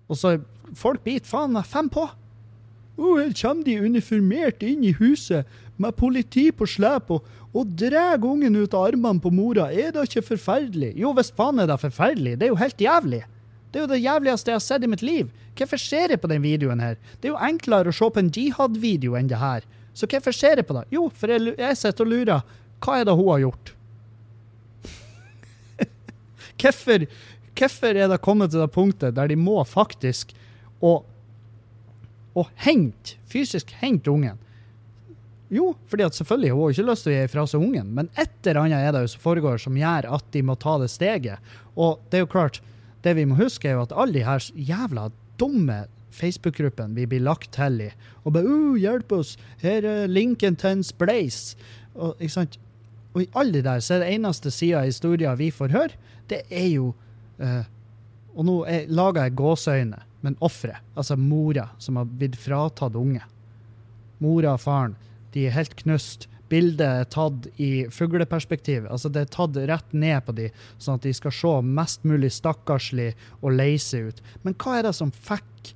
[0.05, 0.35] Og så
[0.77, 2.05] folk biter faen meg fem på.
[2.95, 5.49] Oh, her kommer de uniformert inn i huset
[5.81, 9.71] med politi på slep og, og drar ungen ut av armene på mora.
[9.73, 10.93] Er det ikke forferdelig?
[11.01, 12.37] Jo, visst faen er det forferdelig.
[12.37, 13.23] Det er jo helt jævlig.
[13.73, 15.33] Det er jo det jævligste jeg har sett i mitt liv.
[15.57, 16.95] Hvorfor ser jeg på den videoen her?
[17.19, 19.65] Det er jo enklere å se på en jihad-video enn det her.
[19.95, 20.85] Så hvorfor ser jeg på det?
[20.93, 22.55] Jo, for jeg, jeg sitter og lurer.
[22.83, 23.73] Hva er det hun har gjort?
[26.61, 27.05] hvorfor,
[27.55, 30.35] hvorfor er det kommet til det punktet der de må faktisk
[30.83, 30.97] å,
[32.35, 34.41] å hente, fysisk hente ungen?
[35.53, 38.07] Jo, fordi at selvfølgelig hun har ikke lyst til å gi fra seg ungen, men
[38.19, 40.89] et eller annet er det jo som foregår som gjør at de må ta det
[40.91, 41.51] steget.
[41.77, 42.59] Og det er jo klart,
[43.05, 45.83] det vi må huske er jo at alle de her jævla dumme
[46.15, 47.89] Facebook-gruppene vi blir lagt til i,
[48.23, 49.35] og bare uh, 'Hjelp oss!
[49.61, 50.83] Her er linken til en!
[51.95, 52.59] Og, ikke sant?
[53.15, 55.95] og i alle de der så er det eneste sida av historien vi får høre,
[56.29, 56.93] det er jo
[57.39, 57.63] uh,
[58.35, 63.21] Og nå er- lager jeg gåseøyne, men offeret, altså mora, som har blitt fratatt unge.
[64.19, 64.97] Mora og faren,
[65.31, 66.27] de er helt knust.
[66.51, 68.89] Bildet er tatt i fugleperspektiv.
[68.91, 72.33] Altså det er tatt rett ned på de, sånn at de skal se mest mulig
[72.35, 74.19] stakkarslig og leise ut.
[74.43, 75.71] Men hva er det som fikk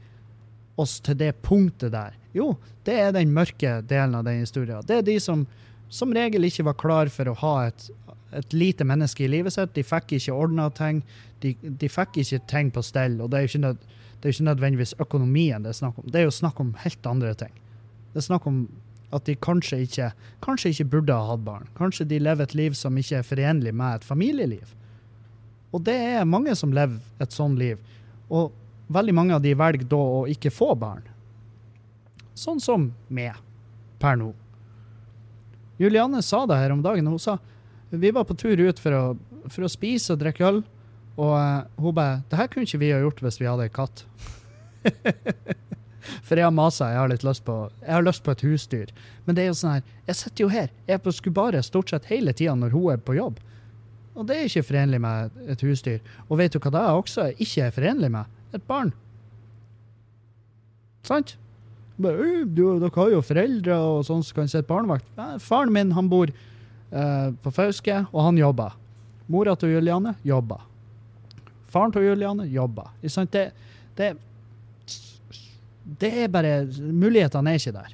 [0.79, 2.15] oss til det punktet der?
[2.35, 2.53] Jo,
[2.87, 4.85] det er den mørke delen av den historien.
[4.87, 5.47] Det er de som
[5.89, 7.87] som regel ikke var klar for å ha et,
[8.37, 9.73] et lite menneske i livet sitt.
[9.73, 11.01] De fikk ikke ordna ting.
[11.43, 13.17] De, de fikk ikke ting på stell.
[13.23, 13.87] Og det er jo ikke, nød,
[14.19, 16.11] det er ikke nødvendigvis økonomien det er snakk om.
[16.13, 17.57] Det er jo snakk om helt andre ting.
[18.13, 18.61] Det er snakk om
[19.13, 20.11] at de kanskje ikke,
[20.45, 21.69] kanskje ikke burde ha hatt barn.
[21.77, 24.75] Kanskje de lever et liv som ikke er forenlig med et familieliv.
[25.73, 27.81] Og det er mange som lever et sånt liv.
[28.29, 28.53] Og
[28.89, 31.05] veldig mange av de velger da å ikke få barn.
[32.37, 33.37] Sånn som meg,
[34.01, 34.31] per nå.
[35.79, 37.07] Julianne sa det her om dagen.
[37.07, 37.37] Hun sa
[37.89, 39.03] vi var på tur ut for å,
[39.49, 40.59] for å spise og drikke øl,
[41.19, 43.73] og uh, hun bare 'Det her kunne ikke vi ha gjort hvis vi hadde ei
[43.73, 44.05] katt'.
[46.27, 48.91] for jeg har masa, jeg har litt lyst på Jeg har lyst på et husdyr.
[49.25, 50.69] Men det er jo sånn her Jeg sitter jo her.
[50.87, 53.39] Jeg er på Skubare stort sett hele tida når hun er på jobb.
[54.15, 55.99] Og det er ikke forenlig med et husdyr.
[56.29, 58.38] Og vet du hva det er også ikke er forenlig med?
[58.53, 58.91] Et barn.
[61.05, 61.35] Sant?
[61.99, 65.07] Bare, «Øh, du, dere har jo foreldre og sånn som kan sitte barnevakt.
[65.43, 68.77] Faren min han bor eh, på Fauske, og han jobber.
[69.29, 70.63] Mora til Juliane jobber.
[71.69, 72.89] Faren til Juliane jobber.
[73.03, 73.43] Det,
[73.99, 74.13] det,
[76.01, 77.93] det er bare Mulighetene er ikke der.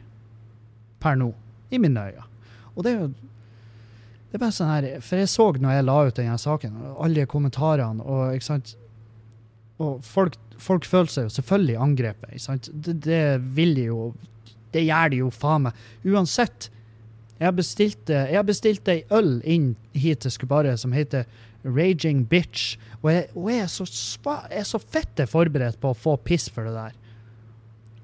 [1.04, 1.34] Per nå.
[1.74, 2.28] I mine øyne.
[2.76, 3.14] Og det er jo
[4.36, 7.24] det er bare sånn her, For jeg så når jeg la ut denne saken, alle
[7.32, 8.74] kommentarene og ikke sant,
[9.84, 12.70] og folk, folk føler seg jo selvfølgelig angrepet.
[12.72, 14.14] Det, det vil de jo
[14.76, 15.84] Det gjør de jo faen meg.
[16.04, 16.70] Uansett.
[17.40, 21.24] Jeg har bestilt, eh, jeg bestilte ei øl inn hit til Skubare som heter
[21.64, 22.78] Raging Bitch.
[23.02, 26.16] Og jeg, og jeg, er så sva, jeg er så fette forberedt på å få
[26.28, 26.96] piss for det der.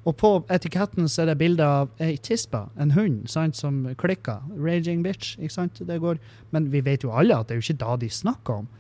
[0.07, 4.41] Og på etiketten så er det bilde av ei tispe, en hund, sant, som klikker.
[4.57, 5.83] Raging bitch, ikke sant?
[5.87, 6.19] Det går.
[6.55, 8.71] Men vi vet jo alle at det er jo ikke da de snakker om.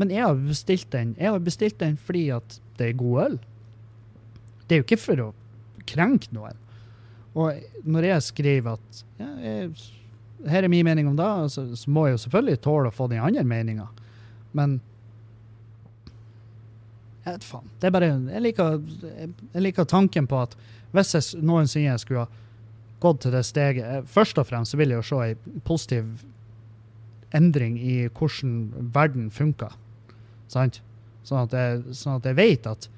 [0.00, 3.36] Men jeg har bestilt den Jeg har bestilt den fordi at det er god øl.
[4.66, 5.32] Det er jo ikke for å
[5.86, 6.56] krenke noen.
[7.34, 9.68] Og når jeg skriver at ja, jeg,
[10.50, 13.08] her er min mening om det, så, så må jeg jo selvfølgelig tåle å få
[13.10, 13.86] den andre meninga.
[14.54, 14.78] Men
[17.24, 17.70] jeg vet faen.
[17.80, 18.80] Det er bare, jeg, liker,
[19.14, 20.56] jeg liker tanken på at
[20.94, 22.42] hvis jeg noensinne skulle ha
[23.02, 26.24] gått til det steget eh, Først og fremst så vil jeg jo se ei positiv
[27.34, 29.72] endring i hvordan verden funker.
[30.52, 30.80] Sant?
[31.24, 32.88] Sånn at jeg, sånn at jeg vet at,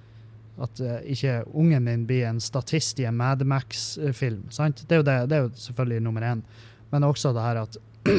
[0.67, 4.49] at eh, ikke ungen min blir en statist i en Mad Max-film.
[4.51, 4.83] sant?
[4.87, 6.43] Det er, jo det, det er jo selvfølgelig nummer én.
[6.91, 7.79] Men også det her at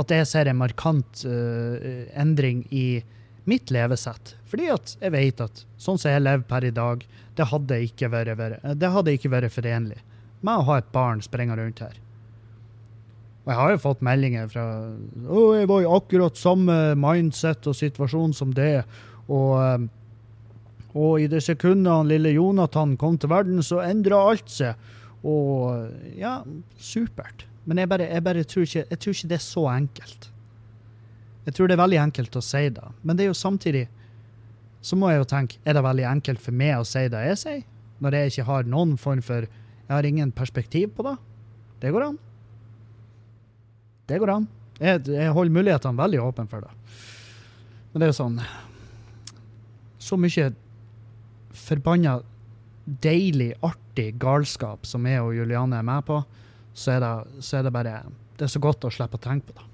[0.00, 3.02] at jeg ser en markant uh, endring i
[3.50, 4.34] mitt levesett.
[4.50, 7.02] Fordi at jeg vet at sånn som jeg lever per i dag,
[7.36, 10.00] det hadde ikke vært, det hadde ikke vært forenlig
[10.40, 11.98] med å ha et barn sprenge rundt her.
[13.50, 14.64] Og jeg har jo fått meldinger fra
[15.26, 18.84] Å, jeg var i akkurat samme mindset og situasjon som det.
[19.26, 19.88] Og, eh,
[20.94, 24.78] og i det sekundet han lille Jonathan kom til verden, så endra alt seg.
[25.26, 26.44] Og ja,
[26.78, 27.42] supert.
[27.66, 30.30] Men jeg bare, jeg bare tror, ikke, jeg tror ikke det er så enkelt.
[31.48, 32.94] Jeg tror det er veldig enkelt å si det.
[33.02, 33.88] Men det er jo samtidig
[34.80, 37.42] så må jeg jo tenke, er det veldig enkelt for meg å si det jeg
[37.42, 37.62] sier?
[38.00, 39.44] Når jeg ikke har noen form for
[39.90, 41.16] Jeg har ingen perspektiv på det?
[41.82, 42.18] Det går an.
[44.10, 44.48] Det går an.
[44.80, 46.72] Jeg, jeg holder mulighetene veldig åpne for det.
[47.92, 48.36] Men det er jo sånn
[50.00, 50.50] Så mye
[51.60, 52.20] forbanna
[53.04, 56.16] deilig, artig galskap som jeg og Juliane er med på,
[56.74, 58.00] så er det, så er det bare
[58.38, 59.66] Det er så godt å slippe å tenke på det.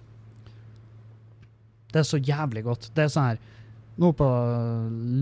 [1.92, 2.90] Det er så jævlig godt.
[2.92, 3.44] Det er sånn her
[3.96, 4.26] Nå på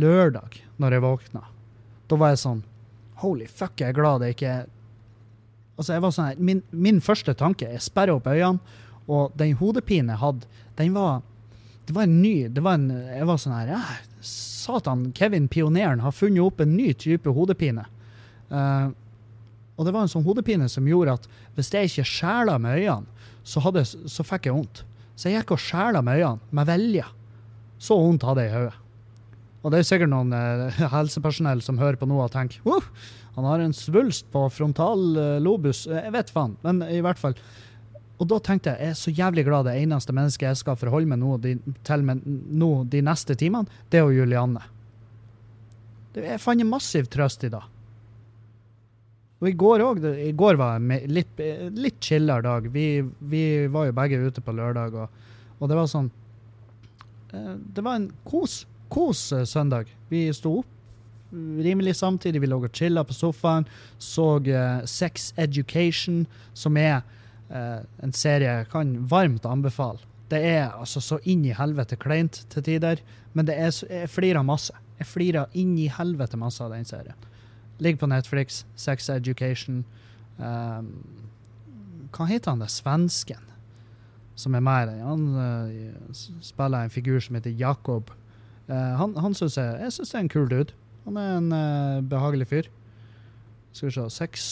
[0.03, 1.43] lørdag, når jeg våkna,
[2.11, 2.65] da var jeg sånn
[3.23, 4.55] Holy fuck, jeg er glad det ikke
[5.75, 8.59] Altså, jeg var sånn her Min, min første tanke Jeg sperrer opp øynene,
[9.11, 11.23] og den hodepinen jeg hadde, den var
[11.85, 13.81] Det var en ny det var en, Jeg var sånn her ja,
[14.25, 17.85] Satan, Kevin Pioneren har funnet opp en ny type hodepine.
[18.49, 18.89] Uh,
[19.77, 21.27] og det var en sånn hodepine som gjorde at
[21.57, 24.81] hvis jeg ikke skjæla med øynene, så, hadde, så fikk jeg vondt.
[25.13, 27.05] Så jeg gikk og skjæla med øynene, med vilje.
[27.77, 28.81] Så vondt hadde jeg i hodet.
[29.65, 32.65] Og det er sikkert noen eh, helsepersonell som hører på nå og tenker
[33.35, 35.87] han har en svulst på frontal eh, lobus.
[35.89, 37.35] Eh, Jeg vet faen, men i hvert fall.
[38.23, 41.11] Og da tenkte jeg jeg er så jævlig glad det eneste mennesket jeg skal forholde
[41.11, 41.57] meg nå, de,
[41.87, 44.62] til med nå de neste timene, det er jo Julianne.
[46.15, 47.62] Det, jeg fant en massiv trøst i det.
[49.43, 50.05] Og i går òg.
[50.25, 51.41] I går var en litt,
[51.75, 52.69] litt chillere dag.
[52.73, 53.43] Vi, vi
[53.73, 56.07] var jo begge ute på lørdag, og, og det var sånn
[57.35, 58.62] eh, Det var en kos,
[58.95, 59.91] kos eh, søndag.
[60.09, 60.71] Vi sto opp
[61.35, 62.41] rimelig samtidig.
[62.41, 63.67] Vi lå og chilla på sofaen.
[63.99, 67.03] Så eh, Sex Education, som er
[67.51, 70.01] en serie jeg kan varmt anbefale.
[70.32, 73.03] Det er altså så inn i helvete kleint til tider,
[73.36, 74.74] men det er, jeg flirer masse.
[74.99, 77.28] Jeg flirer inn i helvete masse av den serien.
[77.82, 78.62] Ligger på Netflix.
[78.78, 79.82] Sex Education.
[80.38, 80.92] Um,
[82.14, 83.51] hva heter han det svensken
[84.38, 85.03] som er med i den?
[85.05, 88.14] Han uh, spiller en figur som heter Jakob.
[88.68, 90.78] Uh, han han syns jeg, jeg synes det er en kul dude.
[91.05, 92.70] Han er en uh, behagelig fyr.
[93.75, 94.43] Skal vi se Sex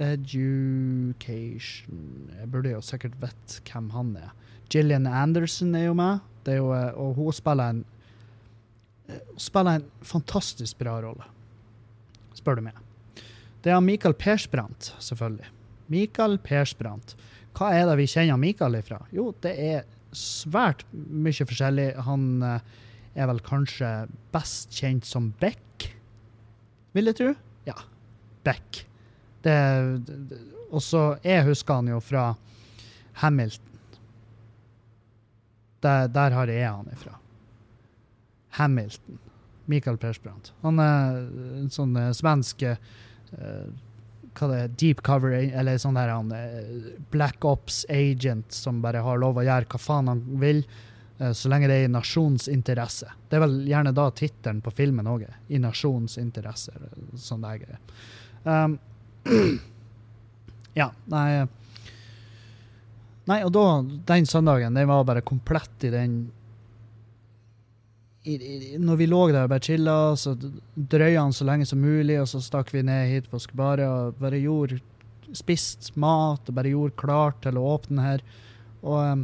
[0.00, 1.98] Education
[2.32, 4.30] Jeg burde jo sikkert vite hvem han er.
[4.72, 7.84] Gillian Anderson er jo med, er jo, eh, og hun spiller en
[9.08, 11.24] eh, hun spiller en fantastisk bra rolle,
[12.38, 12.78] spør du meg.
[13.60, 15.50] Det er Mikael Persbrandt, selvfølgelig.
[15.92, 17.16] Mikael Persbrandt.
[17.58, 19.02] Hva er det vi kjenner Mikael ifra?
[19.12, 19.84] Jo, det er
[20.16, 21.90] svært mye forskjellig.
[22.08, 22.60] Han eh,
[23.12, 23.92] er vel kanskje
[24.32, 25.90] best kjent som Beck,
[26.96, 27.36] vil jeg tro.
[28.40, 28.86] Ja, Beck.
[29.42, 29.56] Det,
[30.06, 30.38] det,
[30.70, 32.34] og så Jeg husker han jo fra
[33.20, 33.66] Hamilton.
[35.80, 37.16] Der, der har jeg han ifra.
[38.58, 39.18] Hamilton.
[39.70, 40.52] Michael Persbrandt.
[40.64, 41.20] Han er
[41.60, 43.68] en sånn eh, svensk uh,
[44.34, 49.04] Hva det er, deep cover, eller sånn der han uh, Black Ops agent som bare
[49.04, 50.64] har lov å gjøre hva faen han vil,
[51.20, 53.12] eh, så lenge det er i nasjonens interesse.
[53.30, 55.28] Det er vel gjerne da tittelen på filmen òg.
[55.48, 56.74] I nasjonens interesse.
[57.14, 57.78] Sånn er.
[58.44, 58.78] Um,
[60.80, 61.46] ja, nei
[63.28, 63.64] Nei, og da,
[64.08, 66.14] den søndagen, den var bare komplett i den
[68.24, 70.34] i, i, Når vi lå der og bare chilla, så
[70.74, 74.20] drøya han så lenge som mulig, og så stakk vi ned hit på Skubare og
[74.20, 74.80] bare gjorde
[75.30, 78.22] Spist mat og bare gjorde klart til å åpne her.
[78.82, 79.20] Og, um,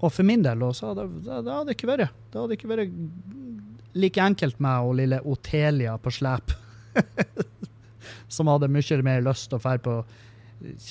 [0.00, 2.96] og for min del også, det, det, det hadde ikke vært Det hadde ikke vært
[3.98, 6.50] like enkelt med og lille Otelia på slep.
[8.28, 9.94] som hadde mye mer lyst til å dra på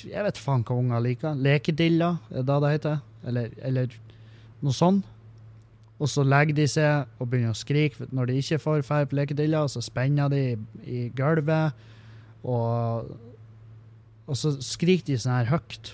[0.08, 1.36] Jeg vet faen hva unger liker.
[1.36, 3.00] Lekedilla, er det det heter?
[3.28, 3.96] Eller, eller
[4.64, 5.06] noe sånt.
[5.98, 9.18] Og så legger de seg og begynner å skrike når de ikke får dra på
[9.18, 11.74] lekedilla, og så spenner de i, i gulvet.
[12.46, 13.10] Og,
[14.28, 15.92] og så skriker de sånn her høyt.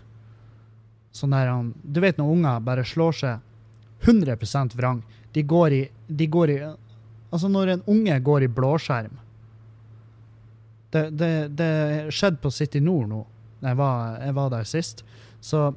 [1.14, 1.50] Sånn der
[1.82, 5.02] Du vet når unger bare slår seg 100% vrang.
[5.32, 6.62] De går i, de går i
[7.34, 9.16] Altså, når en unge går i blåskjerm
[10.94, 11.04] Det,
[11.58, 11.70] det,
[12.14, 13.20] skjedde på City Nord nå,
[13.64, 13.78] jeg
[14.22, 15.02] jeg var der sist.
[15.42, 15.74] Så,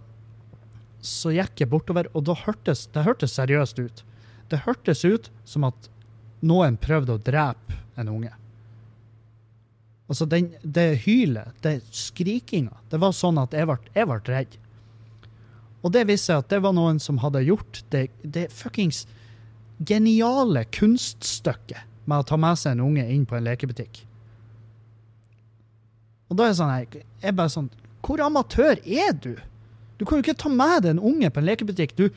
[1.02, 4.04] så gikk jeg bortover, og hørtes det hørtes seriøst ut.
[4.50, 5.90] det hørtes ut som at
[6.40, 8.32] noen prøvde å drepe en unge.
[10.08, 14.56] Altså, den, det hylet, det skrikinga, det var sånn at jeg ble, jeg ble redd.
[15.84, 19.04] Og det viste seg at det var noen som hadde gjort det, det fuckings
[19.78, 24.07] geniale kunststykket med å ta med seg en unge inn på en lekebutikk.
[26.28, 27.70] Og da er sånn her, jeg bare sånn
[28.06, 29.36] Hvor amatør er du?
[29.98, 31.96] Du kan jo ikke ta med deg en unge på en lekebutikk.
[31.98, 32.10] Du,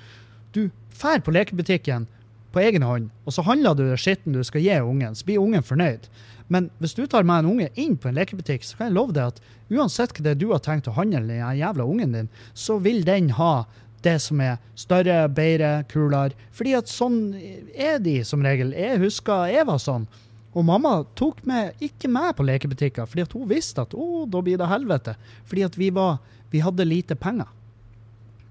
[0.53, 2.07] du fær på lekebutikken
[2.53, 5.65] på egen hånd, og så handler du skitten du skal gi ungen, så blir ungen
[5.65, 6.09] fornøyd.
[6.51, 9.15] Men hvis du tar med en unge inn på en lekebutikk, så kan jeg love
[9.15, 9.39] deg at
[9.71, 13.31] uansett hva det du har tenkt å handle den jævla ungen din, så vil den
[13.39, 13.65] ha
[14.03, 16.35] det som er større, bedre, kulere.
[16.57, 18.73] Fordi at sånn er de som regel.
[18.75, 20.09] Jeg husker jeg var sånn.
[20.51, 24.59] Og mamma tok meg ikke med på lekebutikker, fordi hun visste at å, da blir
[24.59, 25.15] det helvete.
[25.47, 26.19] Fordi at vi, var,
[26.51, 27.51] vi hadde lite penger.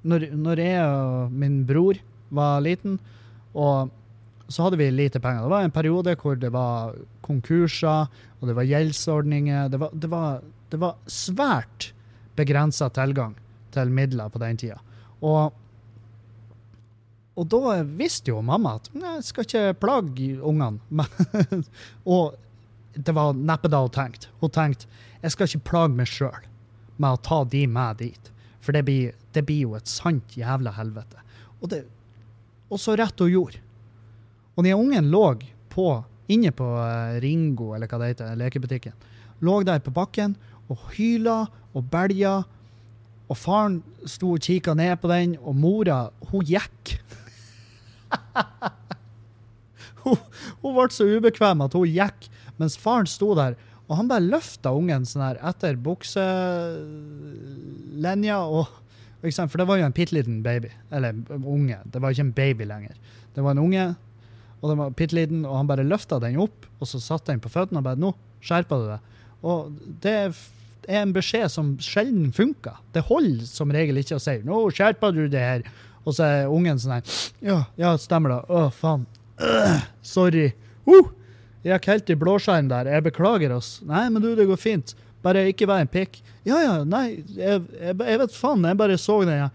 [0.08, 2.00] Når, når jeg og min bror
[2.32, 2.96] var liten,
[3.52, 3.92] og
[4.50, 5.44] så hadde vi lite penger.
[5.44, 6.96] Det var en periode hvor det var
[7.26, 8.08] konkurser,
[8.40, 9.68] og det var gjeldsordninger.
[9.70, 11.92] Det var, det var, det var svært
[12.40, 13.36] begrensa tilgang
[13.76, 14.80] til midler på den tida.
[15.20, 15.52] Og
[17.40, 21.06] og da visste jo mamma at jeg skal ikke plage ungene.
[22.16, 22.36] og
[23.00, 24.32] det var neppe da hun tenkte.
[24.42, 24.90] Hun tenkte
[25.22, 26.46] jeg skal ikke plage meg sjøl
[27.00, 28.30] med å ta de med dit.
[28.60, 31.24] For det blir, det blir jo et sant jævla helvete.
[31.60, 31.84] Og, det,
[32.68, 33.64] og så rett hun gjorde.
[34.56, 35.24] Og den ungen lå
[35.72, 35.88] på,
[36.32, 38.96] inne på eh, Ringo, eller hva det heter, lekebutikken,
[39.44, 40.36] lå der på bakken
[40.68, 42.42] og hyla og belja.
[43.30, 43.80] Og faren
[44.10, 46.98] sto og kikka ned på den, og mora, hun gikk
[50.04, 50.18] hun,
[50.62, 52.30] hun ble så ubekvem at hun gikk,
[52.62, 53.54] mens faren sto der.
[53.90, 56.38] Og han bare løfta ungen sånn her etter bukselinja.
[59.20, 60.70] For det var jo en bitte liten baby.
[60.94, 61.78] Eller unge.
[61.90, 62.96] Det var ikke en baby lenger.
[63.34, 63.86] Det var en unge,
[64.60, 67.42] og den var bitte liten, og han bare løfta den opp, og så satte den
[67.44, 69.04] på føttene og bare 'Nå skjerpa du deg'.
[69.44, 69.72] Og
[70.04, 70.16] det
[70.88, 72.76] er en beskjed som sjelden funker.
[72.94, 75.64] Det holder som regel ikke å si 'Nå skjerpa du det her'.
[76.06, 78.42] Og så er ungen sånn her Ja, ja, stemmer det.
[78.50, 79.06] Å, faen.
[79.40, 79.84] Øh,
[80.16, 80.50] sorry.
[80.88, 81.12] Uh,
[81.64, 82.88] jeg gikk helt i blåskjerm der.
[82.94, 83.78] Jeg beklager oss.
[83.88, 84.96] Nei, men du, det går fint.
[85.26, 86.22] Bare ikke vær en pikk.
[86.48, 88.64] Ja, ja, nei, jeg, jeg, jeg vet faen.
[88.64, 89.50] Jeg bare så den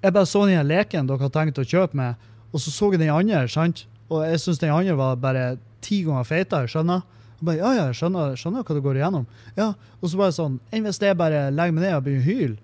[0.00, 3.02] Jeg bare så den leken dere har tenkt å kjøpe med, og så så jeg
[3.02, 3.84] den andre, sant?
[4.08, 5.44] Og jeg syns den andre var bare
[5.84, 7.04] ti ganger feitere, skjønner?
[7.40, 9.28] Og bare, ja, ja, jeg skjønner, skjønner hva du går igjennom.
[9.58, 12.28] Ja, Og så bare sånn Enn hvis jeg bare legger meg ned og begynner å
[12.30, 12.56] hyle,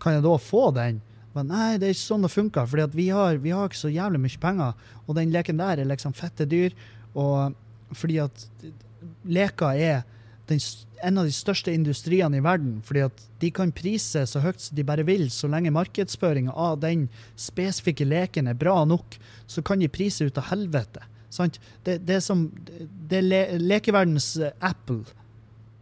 [0.00, 1.02] kan jeg da få den?
[1.36, 3.08] Men nei, det er ikke sånn det funker, for vi,
[3.44, 4.86] vi, har ikke så jævlig mye penger.
[5.06, 6.74] Og den leken der er liksom fette dyr.
[7.14, 7.54] Og
[7.96, 8.46] fordi at
[9.30, 10.02] leker er
[10.50, 10.58] den,
[11.06, 12.80] en av de største industriene i verden.
[12.86, 16.80] Fordi at de kan prise så høyt som de bare vil, så lenge markedsføringa av
[16.82, 17.06] den
[17.38, 19.16] spesifikke leken er bra nok,
[19.46, 21.04] så kan de prise ut av helvete.
[21.30, 21.60] Sant?
[21.86, 22.48] Det, det er som
[23.10, 25.04] det er le, lekeverdens Apple.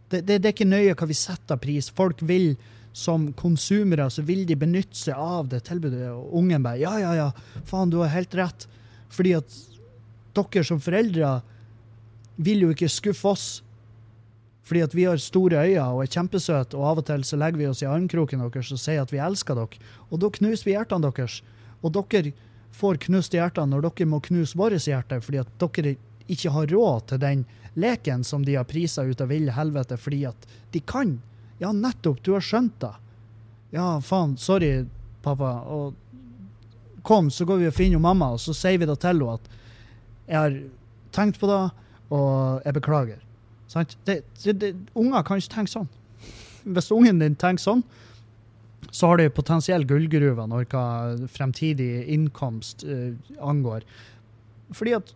[0.09, 1.89] Det, det, det, er ikke nøye hva vi setter pris.
[1.93, 2.53] Folk vil
[2.93, 6.09] som konsumere så vil de benytte seg av det tilbudet.
[6.11, 7.29] Og ungen bare Ja, ja, ja,
[7.65, 8.67] faen, du har helt rett.
[9.09, 9.57] Fordi at
[10.37, 11.39] dere som foreldre
[12.39, 13.47] vil jo ikke skuffe oss.
[14.63, 17.61] Fordi at vi har store øyne og er kjempesøte, og av og til så legger
[17.61, 19.89] vi oss i armkroken deres og sier at vi elsker dere.
[20.09, 21.39] Og da knuser vi hjertene deres.
[21.81, 22.33] Og dere
[22.75, 25.95] får knust hjertene når dere må knuse våre hjerte, fordi at dere
[26.29, 27.45] ikke har råd til den
[27.79, 31.17] leken som de har prisa ut av ville helvete fordi at de kan.
[31.59, 32.93] Ja, nettopp, du har skjønt det.
[33.75, 34.85] Ja, faen, sorry,
[35.23, 35.53] pappa.
[35.67, 35.93] Og
[37.05, 39.55] kom, så går vi og finner mamma, og så sier vi da til henne at
[40.29, 40.57] jeg har
[41.15, 41.61] tenkt på det,
[42.13, 43.23] og jeg beklager.
[43.69, 43.95] Sant?
[44.05, 45.89] Det, det, det, unger kan ikke tenke sånn.
[46.69, 47.83] Hvis ungen din tenker sånn,
[48.91, 50.85] så har du potensiell gullgruve når hva
[51.29, 53.11] fremtidig innkomst uh,
[53.45, 53.85] angår.
[54.75, 55.11] Fordi at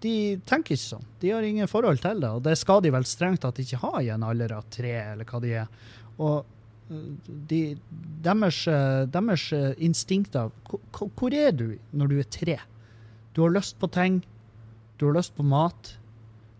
[0.00, 0.14] de
[0.48, 1.06] tenker ikke sånn.
[1.20, 2.30] De har ingen forhold til det.
[2.38, 5.28] Og det skal de vel strengt tatt ikke ha i en alder av tre, eller
[5.28, 5.90] hva de er.
[6.16, 6.38] Og
[6.88, 7.60] eh, de,
[8.24, 10.52] deres, eh, deres eh, instinkter
[10.94, 12.56] Hvor er du når du er tre?
[13.34, 14.22] Du har lyst på ting.
[14.96, 15.96] Du har lyst på mat.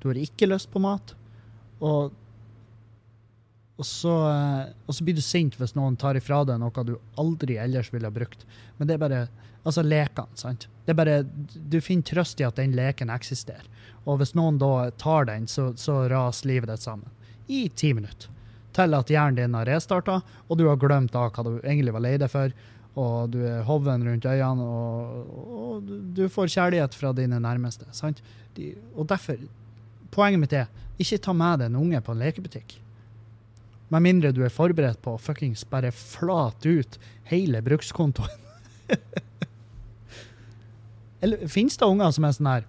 [0.03, 1.15] Du har ikke lyst på mat.
[1.81, 2.13] Og,
[3.75, 4.13] og, så,
[4.87, 8.07] og så blir du sint hvis noen tar ifra deg noe du aldri ellers ville
[8.07, 8.47] ha brukt.
[8.79, 9.25] Men det er bare
[9.65, 10.67] Altså lekene, sant.
[10.85, 13.65] Det er bare, Du finner trøst i at den leken eksisterer.
[14.05, 17.09] Og hvis noen da tar den, så, så raser livet ditt sammen.
[17.49, 18.29] I ti minutter.
[18.77, 22.05] Til at hjernen din har restarta, og du har glemt da hva du egentlig var
[22.05, 22.53] lei deg for.
[23.01, 27.89] Og du er hoven rundt øynene, og, og, du får kjærlighet fra dine nærmeste.
[27.97, 28.21] sant?
[28.59, 29.41] De, og derfor
[30.15, 30.69] Poenget mitt er
[31.01, 32.77] ikke ta med deg en unge på en lekebutikk.
[33.93, 36.99] Med mindre du er forberedt på å fuckings bare flate ut
[37.31, 38.41] hele brukskontoen.
[41.25, 42.67] Eller finnes det unger som er sånn her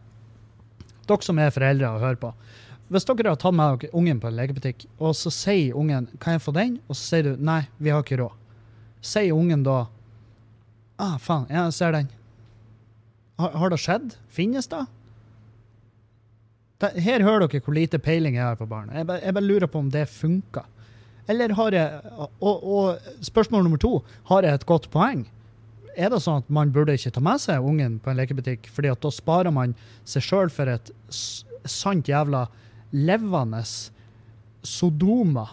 [1.06, 2.30] Dere som er foreldre og hører på.
[2.90, 6.34] Hvis dere har tatt med dere ungen på en legebutikk, og så sier ungen 'Kan
[6.34, 8.38] jeg få den?' og så sier du 'Nei, vi har ikke råd'.
[9.02, 9.88] Sier ungen da
[10.98, 12.10] 'Ah, faen, jeg ser den'.
[13.40, 14.16] Har, har det skjedd?
[14.30, 14.86] Finnes det?
[16.82, 18.90] Her hører dere hvor lite peiling jeg har på barn.
[18.94, 20.66] Jeg bare, jeg bare lurer på om det funker.
[21.32, 23.98] Eller har jeg og, og spørsmål nummer to
[24.30, 25.26] har jeg et godt poeng.
[25.96, 28.92] Er det sånn at man burde ikke ta med seg ungen på en lekebutikk, fordi
[28.92, 29.74] at da sparer man
[30.08, 32.46] seg sjøl for et sant jævla
[32.92, 33.64] levende
[34.66, 35.48] Sodoma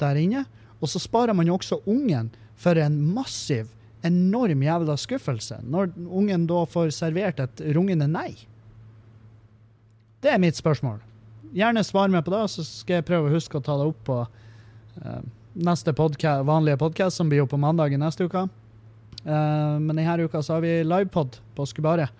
[0.00, 0.46] der inne?
[0.80, 3.68] Og så sparer man jo også ungen for en massiv,
[4.04, 8.32] enorm jævla skuffelse, når ungen da får servert et rungende nei.
[10.24, 10.98] Det er mitt spørsmål.
[11.54, 14.00] Gjerne svar meg på det, så skal jeg prøve å huske å ta det opp
[14.08, 14.18] på
[15.54, 18.46] neste podca vanlige podkast, som blir jo på mandag i neste uke.
[19.24, 22.10] Eh, men denne uka så har vi livepod på Skubaret.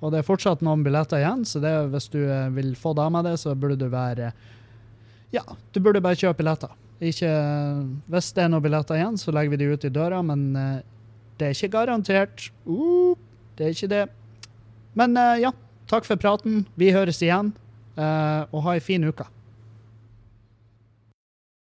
[0.00, 3.08] Og det er fortsatt noen billetter igjen, så det, hvis du eh, vil få da
[3.12, 4.32] med det, så burde du være
[5.34, 6.74] Ja, du burde bare kjøpe billetter.
[7.02, 7.30] Ikke,
[8.12, 10.82] hvis det er noen billetter igjen, så legger vi de ut i døra, men eh,
[11.40, 12.50] det er ikke garantert.
[12.68, 13.16] Uh,
[13.58, 14.04] det er ikke det.
[14.94, 15.50] Men eh, ja,
[15.90, 16.62] takk for praten.
[16.78, 17.52] Vi høres igjen,
[17.98, 19.26] eh, og ha ei fin uke.